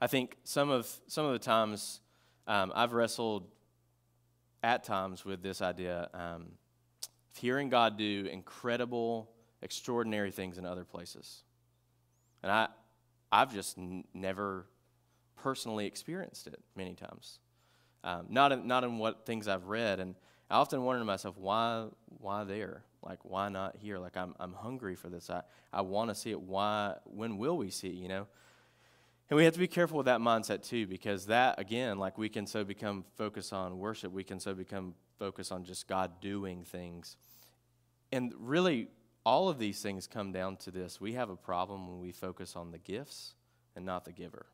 [0.00, 2.00] I think some of, some of the times
[2.46, 3.48] um, I've wrestled
[4.62, 6.46] at times with this idea um,
[7.02, 9.30] of hearing God do incredible,
[9.62, 11.42] extraordinary things in other places.
[12.42, 12.68] And I,
[13.32, 14.66] I've just n- never
[15.36, 17.38] personally experienced it many times.
[18.04, 19.98] Um, not, in, not in what things I've read.
[19.98, 20.14] And
[20.50, 21.86] I often wonder to myself, why,
[22.20, 22.84] why there?
[23.02, 23.98] Like, why not here?
[23.98, 25.30] Like, I'm, I'm hungry for this.
[25.30, 26.40] I, I want to see it.
[26.40, 28.26] Why, when will we see it, you know?
[29.28, 32.28] And we have to be careful with that mindset too, because that, again, like we
[32.28, 36.62] can so become focused on worship, we can so become focused on just God doing
[36.64, 37.16] things.
[38.12, 38.88] And really,
[39.24, 42.54] all of these things come down to this we have a problem when we focus
[42.54, 43.34] on the gifts
[43.74, 44.46] and not the giver.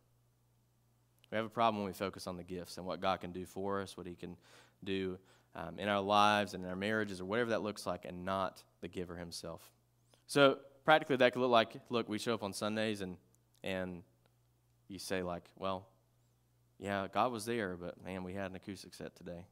[1.30, 3.44] We have a problem when we focus on the gifts and what God can do
[3.46, 4.36] for us, what He can
[4.84, 5.18] do
[5.54, 8.62] um, in our lives and in our marriages or whatever that looks like, and not
[8.80, 9.70] the giver Himself.
[10.26, 13.16] So, practically, that could look like look, we show up on Sundays and,
[13.62, 14.02] and
[14.92, 15.88] you say, like, well,
[16.78, 19.46] yeah, God was there, but man, we had an acoustic set today.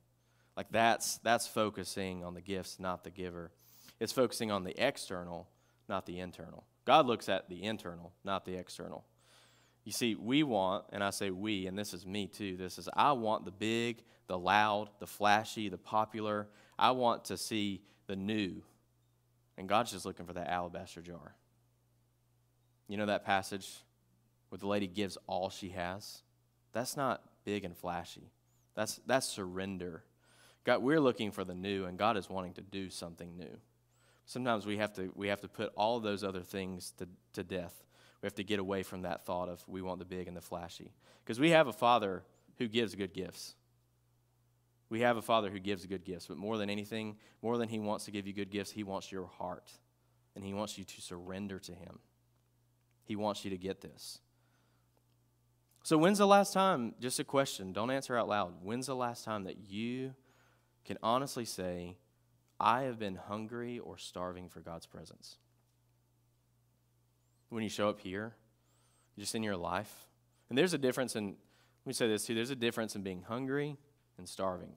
[0.57, 3.53] Like that's that's focusing on the gifts, not the giver.
[3.99, 5.49] It's focusing on the external,
[5.89, 6.65] not the internal.
[6.85, 9.05] God looks at the internal, not the external.
[9.85, 12.89] You see, we want, and I say we, and this is me too, this is
[12.95, 16.49] I want the big, the loud, the flashy, the popular.
[16.79, 18.63] I want to see the new.
[19.57, 21.35] And God's just looking for that alabaster jar.
[22.89, 23.69] You know that passage
[24.51, 26.23] where the lady gives all she has,
[26.73, 28.31] that's not big and flashy.
[28.75, 30.05] That's, that's surrender.
[30.65, 33.59] God, we're looking for the new, and God is wanting to do something new.
[34.27, 37.83] Sometimes we have to, we have to put all those other things to, to death.
[38.23, 40.43] We have to get away from that thought of we want the big and the
[40.43, 40.93] flashy.
[41.25, 42.23] Because we have a Father
[42.59, 43.55] who gives good gifts.
[44.89, 47.79] We have a Father who gives good gifts, but more than anything, more than He
[47.79, 49.71] wants to give you good gifts, He wants your heart.
[50.37, 51.99] And He wants you to surrender to Him.
[53.05, 54.21] He wants you to get this.
[55.83, 58.55] So, when's the last time, just a question, don't answer out loud.
[58.63, 60.15] When's the last time that you
[60.85, 61.97] can honestly say,
[62.59, 65.39] I have been hungry or starving for God's presence?
[67.49, 68.35] When you show up here,
[69.19, 70.07] just in your life.
[70.49, 73.23] And there's a difference in, let me say this too, there's a difference in being
[73.23, 73.77] hungry
[74.19, 74.75] and starving.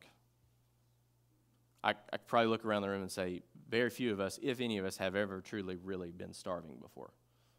[1.83, 4.61] I, I could probably look around the room and say, very few of us, if
[4.61, 7.11] any of us, have ever truly, really been starving before.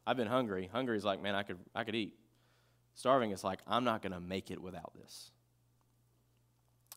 [0.06, 0.70] I've been hungry.
[0.72, 2.14] Hungry is like, man, I could, I could eat.
[2.94, 5.30] Starving is like, I'm not going to make it without this.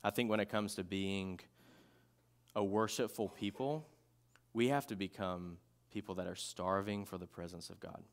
[0.03, 1.39] I think when it comes to being
[2.55, 3.87] a worshipful people,
[4.53, 5.57] we have to become
[5.91, 8.03] people that are starving for the presence of God.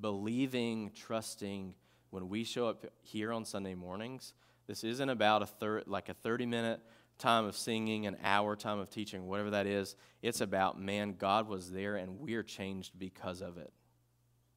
[0.00, 1.74] Believing, trusting,
[2.10, 4.34] when we show up here on Sunday mornings,
[4.66, 6.80] this isn't about a third, like a 30 minute
[7.18, 9.96] time of singing, an hour time of teaching, whatever that is.
[10.22, 13.72] It's about, man, God was there and we're changed because of it.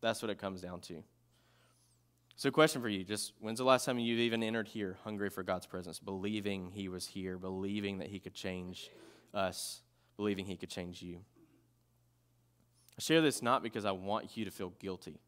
[0.02, 1.04] That's what it comes down to.
[2.40, 5.42] So, question for you just when's the last time you've even entered here hungry for
[5.42, 8.92] God's presence, believing He was here, believing that He could change
[9.34, 9.82] us,
[10.18, 11.18] believing He could change you?
[12.96, 15.20] I share this not because I want you to feel guilty.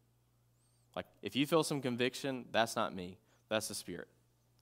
[0.94, 3.18] Like, if you feel some conviction, that's not me,
[3.48, 4.06] that's the Spirit.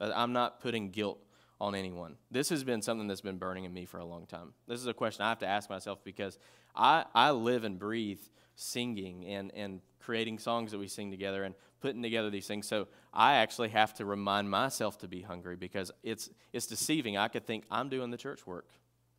[0.00, 1.18] I'm not putting guilt
[1.60, 2.16] on anyone.
[2.30, 4.54] This has been something that's been burning in me for a long time.
[4.66, 6.38] This is a question I have to ask myself because
[6.78, 8.20] I, I live and breathe
[8.54, 12.66] singing and, and creating songs that we sing together and putting together these things.
[12.66, 17.16] So I actually have to remind myself to be hungry because it's, it's deceiving.
[17.16, 18.68] I could think I'm doing the church work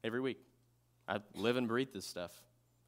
[0.04, 0.40] every week.
[1.08, 2.32] I live and breathe this stuff.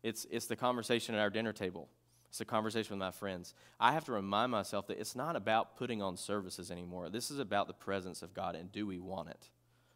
[0.03, 1.89] It's, it's the conversation at our dinner table.
[2.29, 3.53] It's the conversation with my friends.
[3.79, 7.09] I have to remind myself that it's not about putting on services anymore.
[7.09, 9.49] This is about the presence of God, and do we want it?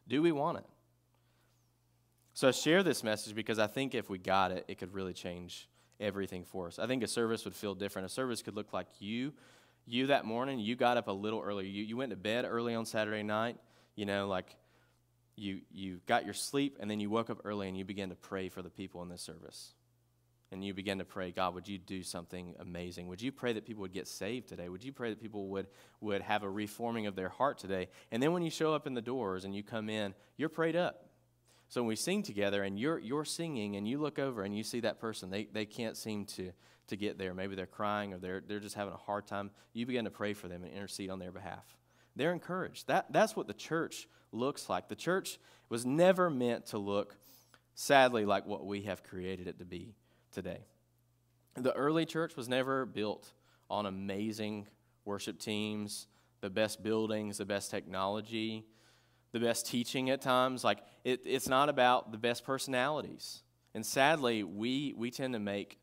[0.08, 0.66] Do we want it?
[2.36, 5.14] So I share this message because I think if we got it, it could really
[5.14, 5.68] change
[6.00, 6.78] everything for us.
[6.78, 8.06] I think a service would feel different.
[8.06, 9.34] A service could look like you
[9.88, 11.68] you that morning, you got up a little earlier.
[11.68, 13.58] You, you went to bed early on Saturday night,
[13.96, 14.56] you know, like
[15.36, 18.16] you, you got your sleep, and then you woke up early and you began to
[18.16, 19.74] pray for the people in this service.
[20.52, 23.08] And you began to pray, God, would you do something amazing?
[23.08, 24.70] Would you pray that people would get saved today?
[24.70, 25.68] Would you pray that people would,
[26.02, 27.90] would have a reforming of their heart today?
[28.12, 30.76] And then when you show up in the doors and you come in, you're prayed
[30.76, 31.05] up.
[31.76, 34.64] So when we sing together and you're, you're singing and you look over and you
[34.64, 36.54] see that person, they, they can't seem to,
[36.88, 37.34] to get there.
[37.34, 39.52] Maybe they're crying or they're, they're just having a hard time.
[39.74, 41.66] You begin to pray for them and intercede on their behalf.
[42.16, 42.88] They're encouraged.
[42.88, 44.88] That, that's what the church looks like.
[44.88, 47.18] The church was never meant to look,
[47.74, 49.96] sadly, like what we have created it to be
[50.32, 50.60] today.
[51.56, 53.34] The early church was never built
[53.70, 54.68] on amazing
[55.04, 56.08] worship teams,
[56.40, 58.66] the best buildings, the best technology,
[59.36, 60.64] the best teaching at times.
[60.64, 63.44] Like, it, it's not about the best personalities.
[63.74, 65.78] And sadly, we, we tend to make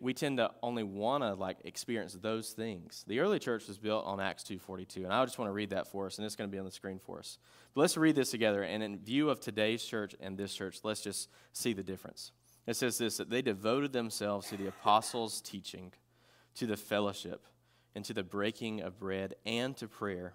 [0.00, 3.04] we tend to only want to like experience those things.
[3.08, 5.88] The early church was built on Acts 2:42, and I just want to read that
[5.88, 7.38] for us, and it's going to be on the screen for us.
[7.74, 11.00] But let's read this together, and in view of today's church and this church, let's
[11.00, 12.30] just see the difference.
[12.68, 15.92] It says this that they devoted themselves to the apostles' teaching,
[16.54, 17.44] to the fellowship,
[17.96, 20.34] and to the breaking of bread, and to prayer.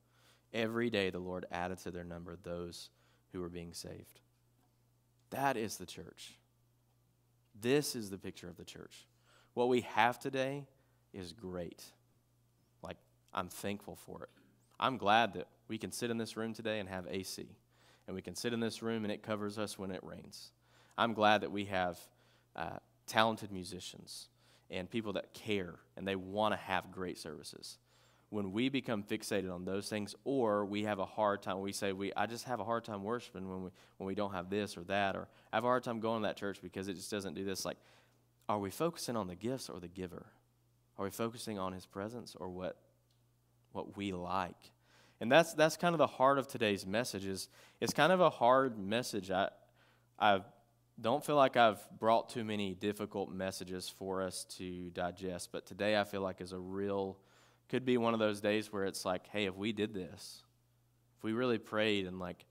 [0.53, 2.89] Every day the Lord added to their number those
[3.31, 4.19] who were being saved.
[5.29, 6.37] That is the church.
[7.59, 9.07] This is the picture of the church.
[9.53, 10.65] What we have today
[11.13, 11.83] is great.
[12.81, 12.97] Like,
[13.33, 14.29] I'm thankful for it.
[14.79, 17.47] I'm glad that we can sit in this room today and have AC,
[18.07, 20.51] and we can sit in this room and it covers us when it rains.
[20.97, 21.99] I'm glad that we have
[22.55, 22.77] uh,
[23.07, 24.27] talented musicians
[24.69, 27.77] and people that care and they want to have great services.
[28.31, 31.91] When we become fixated on those things, or we have a hard time, we say,
[31.91, 34.77] we, I just have a hard time worshiping when we, when we don't have this
[34.77, 37.11] or that, or I have a hard time going to that church because it just
[37.11, 37.65] doesn't do this.
[37.65, 37.77] Like,
[38.47, 40.25] are we focusing on the gifts or the giver?
[40.97, 42.77] Are we focusing on his presence or what,
[43.73, 44.71] what we like?
[45.19, 47.25] And that's, that's kind of the heart of today's message.
[47.25, 49.29] Is it's kind of a hard message.
[49.29, 49.49] I,
[50.17, 50.41] I
[50.99, 55.99] don't feel like I've brought too many difficult messages for us to digest, but today
[55.99, 57.17] I feel like is a real,
[57.71, 60.43] could be one of those days where it's like, hey, if we did this,
[61.17, 62.45] if we really prayed and like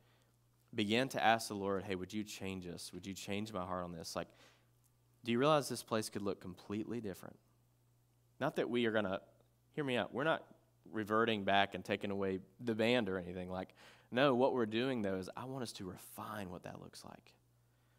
[0.75, 2.91] began to ask the Lord, hey, would you change us?
[2.95, 4.17] Would you change my heart on this?
[4.17, 4.29] Like,
[5.23, 7.37] do you realize this place could look completely different?
[8.41, 9.21] Not that we are going to,
[9.75, 10.43] hear me out, we're not
[10.91, 13.51] reverting back and taking away the band or anything.
[13.51, 13.75] Like,
[14.11, 17.35] no, what we're doing though is I want us to refine what that looks like.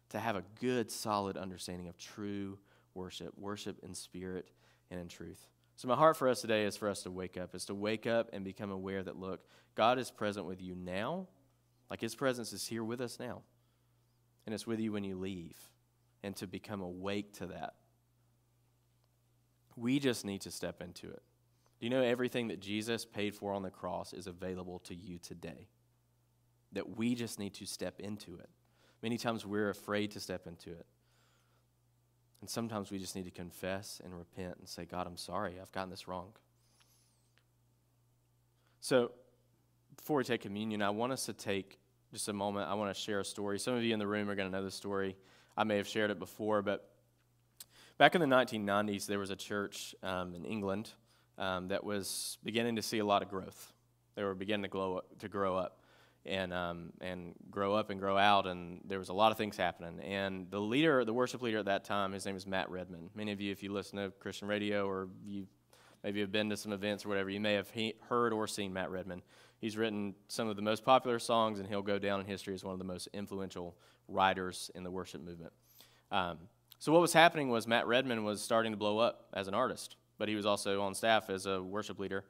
[0.08, 2.58] To have a good, solid understanding of true
[2.94, 4.50] worship, worship in spirit
[4.90, 5.46] and in truth.
[5.82, 8.06] So, my heart for us today is for us to wake up, is to wake
[8.06, 9.40] up and become aware that, look,
[9.74, 11.26] God is present with you now,
[11.90, 13.42] like His presence is here with us now,
[14.46, 15.56] and it's with you when you leave
[16.22, 17.74] and to become awake to that.
[19.74, 21.22] We just need to step into it.
[21.80, 25.18] Do you know everything that Jesus paid for on the cross is available to you
[25.18, 25.66] today?
[26.74, 28.50] That we just need to step into it.
[29.02, 30.86] Many times we're afraid to step into it.
[32.42, 35.70] And sometimes we just need to confess and repent and say, God, I'm sorry, I've
[35.70, 36.32] gotten this wrong.
[38.80, 39.12] So,
[39.96, 41.78] before we take communion, I want us to take
[42.10, 42.68] just a moment.
[42.68, 43.60] I want to share a story.
[43.60, 45.16] Some of you in the room are going to know this story.
[45.56, 46.90] I may have shared it before, but
[47.96, 50.90] back in the 1990s, there was a church um, in England
[51.38, 53.72] um, that was beginning to see a lot of growth.
[54.16, 55.78] They were beginning to, grow to grow up
[56.24, 59.56] and, um, and grow up and grow out, and there was a lot of things
[59.56, 60.00] happening.
[60.00, 63.10] And the leader, the worship leader at that time, his name was Matt Redman.
[63.14, 65.46] Many of you, if you listen to Christian radio or you
[66.04, 68.72] maybe have been to some events or whatever, you may have he- heard or seen
[68.72, 69.22] Matt Redman.
[69.58, 72.64] He's written some of the most popular songs, and he'll go down in history as
[72.64, 73.76] one of the most influential
[74.08, 75.52] writers in the worship movement.
[76.10, 76.38] Um,
[76.78, 79.96] so, what was happening was Matt Redman was starting to blow up as an artist,
[80.18, 82.24] but he was also on staff as a worship leader.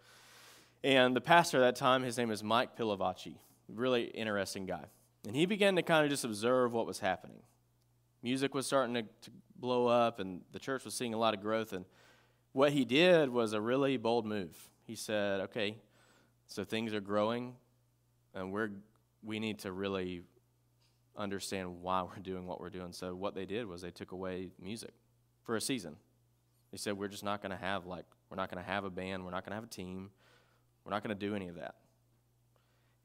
[0.84, 3.36] And the pastor at that time, his name is Mike Pilavachi,
[3.74, 4.84] really interesting guy.
[5.26, 7.38] And he began to kind of just observe what was happening.
[8.22, 11.40] Music was starting to, to blow up, and the church was seeing a lot of
[11.40, 11.72] growth.
[11.72, 11.84] And
[12.52, 14.56] what he did was a really bold move.
[14.84, 15.76] He said, okay,
[16.46, 17.54] so things are growing,
[18.34, 18.70] and we're,
[19.22, 20.22] we need to really
[21.16, 22.92] understand why we're doing what we're doing.
[22.92, 24.92] So what they did was they took away music
[25.42, 25.96] for a season.
[26.70, 28.90] They said we're just not going to have like we're not going to have a
[28.90, 30.10] band, we're not going to have a team,
[30.84, 31.74] we're not going to do any of that.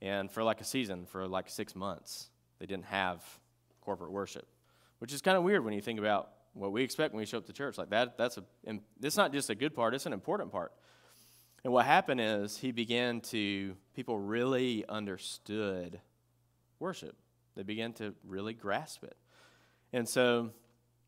[0.01, 2.29] And for like a season, for like six months,
[2.59, 3.23] they didn't have
[3.81, 4.47] corporate worship,
[4.99, 7.37] which is kind of weird when you think about what we expect when we show
[7.37, 7.77] up to church.
[7.77, 8.43] Like that, that's a,
[9.01, 10.71] it's not just a good part; it's an important part.
[11.63, 15.99] And what happened is he began to people really understood
[16.79, 17.15] worship
[17.57, 19.17] they began to really grasp it.
[19.91, 20.51] And so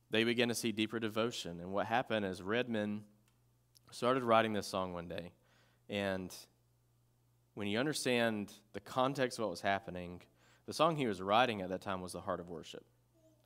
[0.10, 1.60] they began to see deeper devotion.
[1.60, 3.04] And what happened is Redman
[3.92, 5.32] started writing this song one day.
[5.90, 6.36] And
[7.60, 10.22] when you understand the context of what was happening,
[10.66, 12.86] the song he was writing at that time was The Heart of Worship.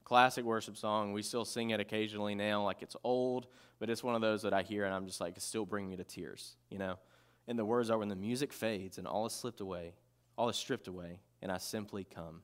[0.03, 1.14] Classic worship song.
[1.14, 3.47] We still sing it occasionally now, like it's old,
[3.80, 5.89] but it's one of those that I hear and I'm just like, it's still bringing
[5.89, 6.99] me to tears, you know?
[7.47, 9.95] And the words are when the music fades and all is slipped away,
[10.38, 12.43] all is stripped away, and I simply come.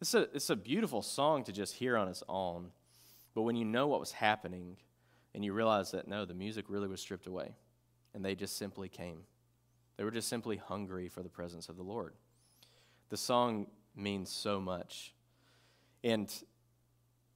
[0.00, 2.70] It's a, it's a beautiful song to just hear on its own.
[3.34, 4.76] But when you know what was happening
[5.34, 7.56] and you realize that no, the music really was stripped away
[8.14, 9.22] and they just simply came.
[9.98, 12.14] They were just simply hungry for the presence of the Lord.
[13.10, 15.12] The song means so much.
[16.02, 16.32] And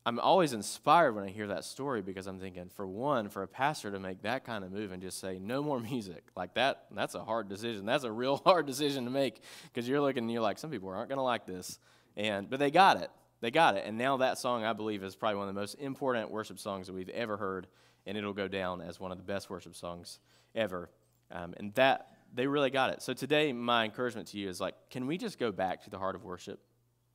[0.07, 3.49] I'm always inspired when I hear that story because I'm thinking, for one, for a
[3.49, 6.87] pastor to make that kind of move and just say, no more music, like that,
[6.93, 7.85] that's a hard decision.
[7.85, 10.89] That's a real hard decision to make because you're looking and you're like, some people
[10.89, 11.79] aren't going to like this.
[12.17, 13.11] And, but they got it.
[13.41, 13.85] They got it.
[13.87, 16.87] And now that song, I believe, is probably one of the most important worship songs
[16.87, 17.67] that we've ever heard.
[18.07, 20.19] And it'll go down as one of the best worship songs
[20.55, 20.91] ever.
[21.31, 23.03] Um, and that, they really got it.
[23.03, 25.99] So today, my encouragement to you is like, can we just go back to the
[25.99, 26.61] heart of worship?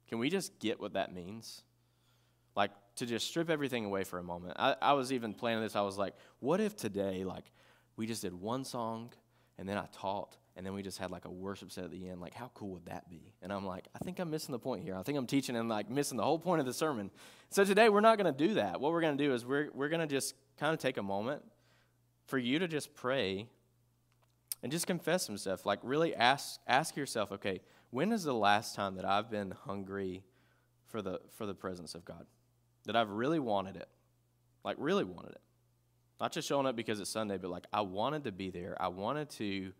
[0.07, 1.63] Can we just get what that means?
[2.55, 4.55] Like to just strip everything away for a moment.
[4.57, 5.76] I, I was even planning this.
[5.76, 7.51] I was like, what if today, like,
[7.95, 9.11] we just did one song
[9.57, 12.09] and then I taught and then we just had like a worship set at the
[12.09, 12.20] end.
[12.20, 13.34] Like, how cool would that be?
[13.41, 14.95] And I'm like, I think I'm missing the point here.
[14.95, 17.11] I think I'm teaching and like missing the whole point of the sermon.
[17.49, 18.82] So today we're not going to do that.
[18.82, 21.03] What we're going to do is we're, we're going to just kind of take a
[21.03, 21.43] moment
[22.26, 23.47] for you to just pray
[24.68, 25.65] and just confess some stuff.
[25.65, 30.24] Like, really ask, ask yourself, okay, when is the last time that I've been hungry
[30.88, 32.26] for the, for the presence of God?
[32.88, 33.88] that I've really wanted it.
[34.63, 35.41] Like, really wanted it.
[36.20, 38.76] Not just showing up because it's Sunday, but like, I wanted to be there.
[38.82, 39.72] I wanted to,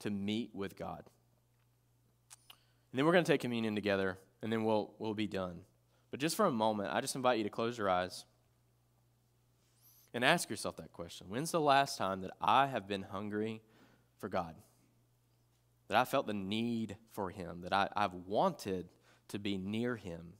[0.00, 1.02] to meet with God.
[2.92, 5.60] And then we're going to take communion together, and then we'll, we'll be done.
[6.10, 8.24] But just for a moment, I just invite you to close your eyes
[10.14, 13.60] and ask yourself that question When's the last time that I have been hungry
[14.18, 14.54] for God?
[15.88, 18.88] That I felt the need for Him, that I, I've wanted
[19.28, 20.34] to be near Him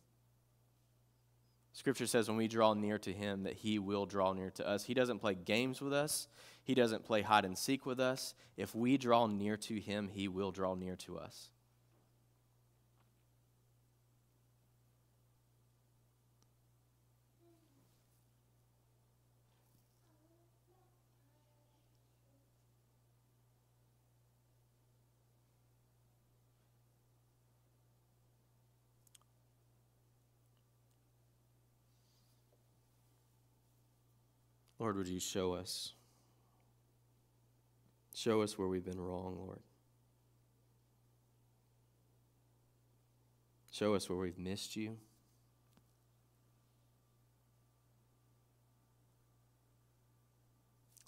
[1.77, 4.85] Scripture says when we draw near to him that he will draw near to us.
[4.85, 6.27] He doesn't play games with us.
[6.64, 8.33] He doesn't play hide and seek with us.
[8.57, 11.51] If we draw near to him, he will draw near to us.
[34.87, 35.95] Lord, would you show us?
[38.14, 39.59] Show us where we've been wrong, Lord.
[43.72, 44.97] Show us where we've missed you.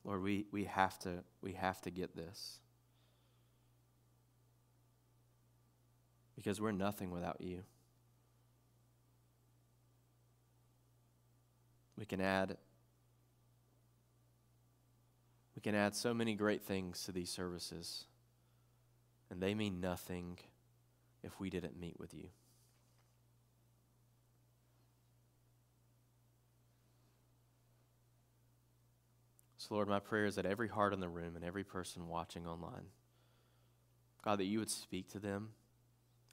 [0.03, 2.59] Lord, we, we, have to, we have to get this.
[6.35, 7.63] Because we're nothing without you.
[11.97, 12.57] We can add
[15.59, 18.05] we can add so many great things to these services,
[19.29, 20.39] and they mean nothing
[21.25, 22.29] if we didn't meet with you.
[29.57, 32.47] So, Lord, my prayer is that every heart in the room and every person watching
[32.47, 32.93] online,
[34.23, 35.49] God, that you would speak to them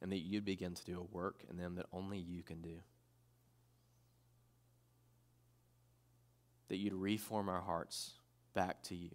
[0.04, 2.76] and that you'd begin to do a work in them that only you can do.
[6.68, 8.20] That you'd reform our hearts
[8.56, 9.12] back to you.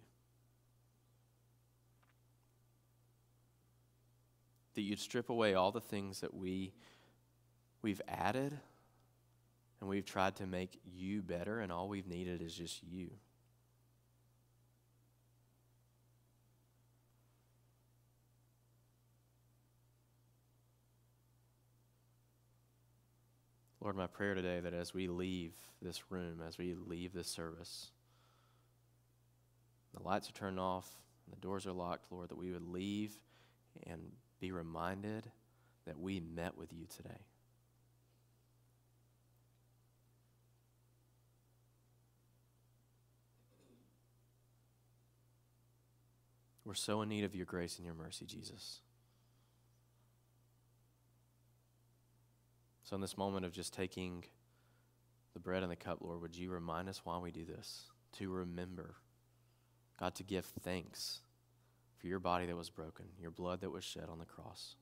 [4.75, 6.71] That you'd strip away all the things that we,
[7.81, 8.57] we've added
[9.81, 13.09] and we've tried to make you better, and all we've needed is just you.
[23.81, 27.89] Lord, my prayer today that as we leave this room, as we leave this service,
[29.95, 30.87] the lights are turned off,
[31.29, 33.13] the doors are locked, Lord, that we would leave
[33.87, 34.01] and
[34.39, 35.31] be reminded
[35.85, 37.19] that we met with you today.
[46.63, 48.79] We're so in need of your grace and your mercy, Jesus.
[52.83, 54.25] So, in this moment of just taking
[55.33, 57.87] the bread and the cup, Lord, would you remind us why we do this?
[58.19, 58.95] To remember
[60.01, 61.19] God, to give thanks
[61.99, 64.73] for your body that was broken, your blood that was shed on the cross.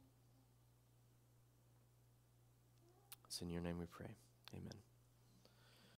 [3.28, 4.16] It's in your name we pray.
[4.56, 4.89] Amen.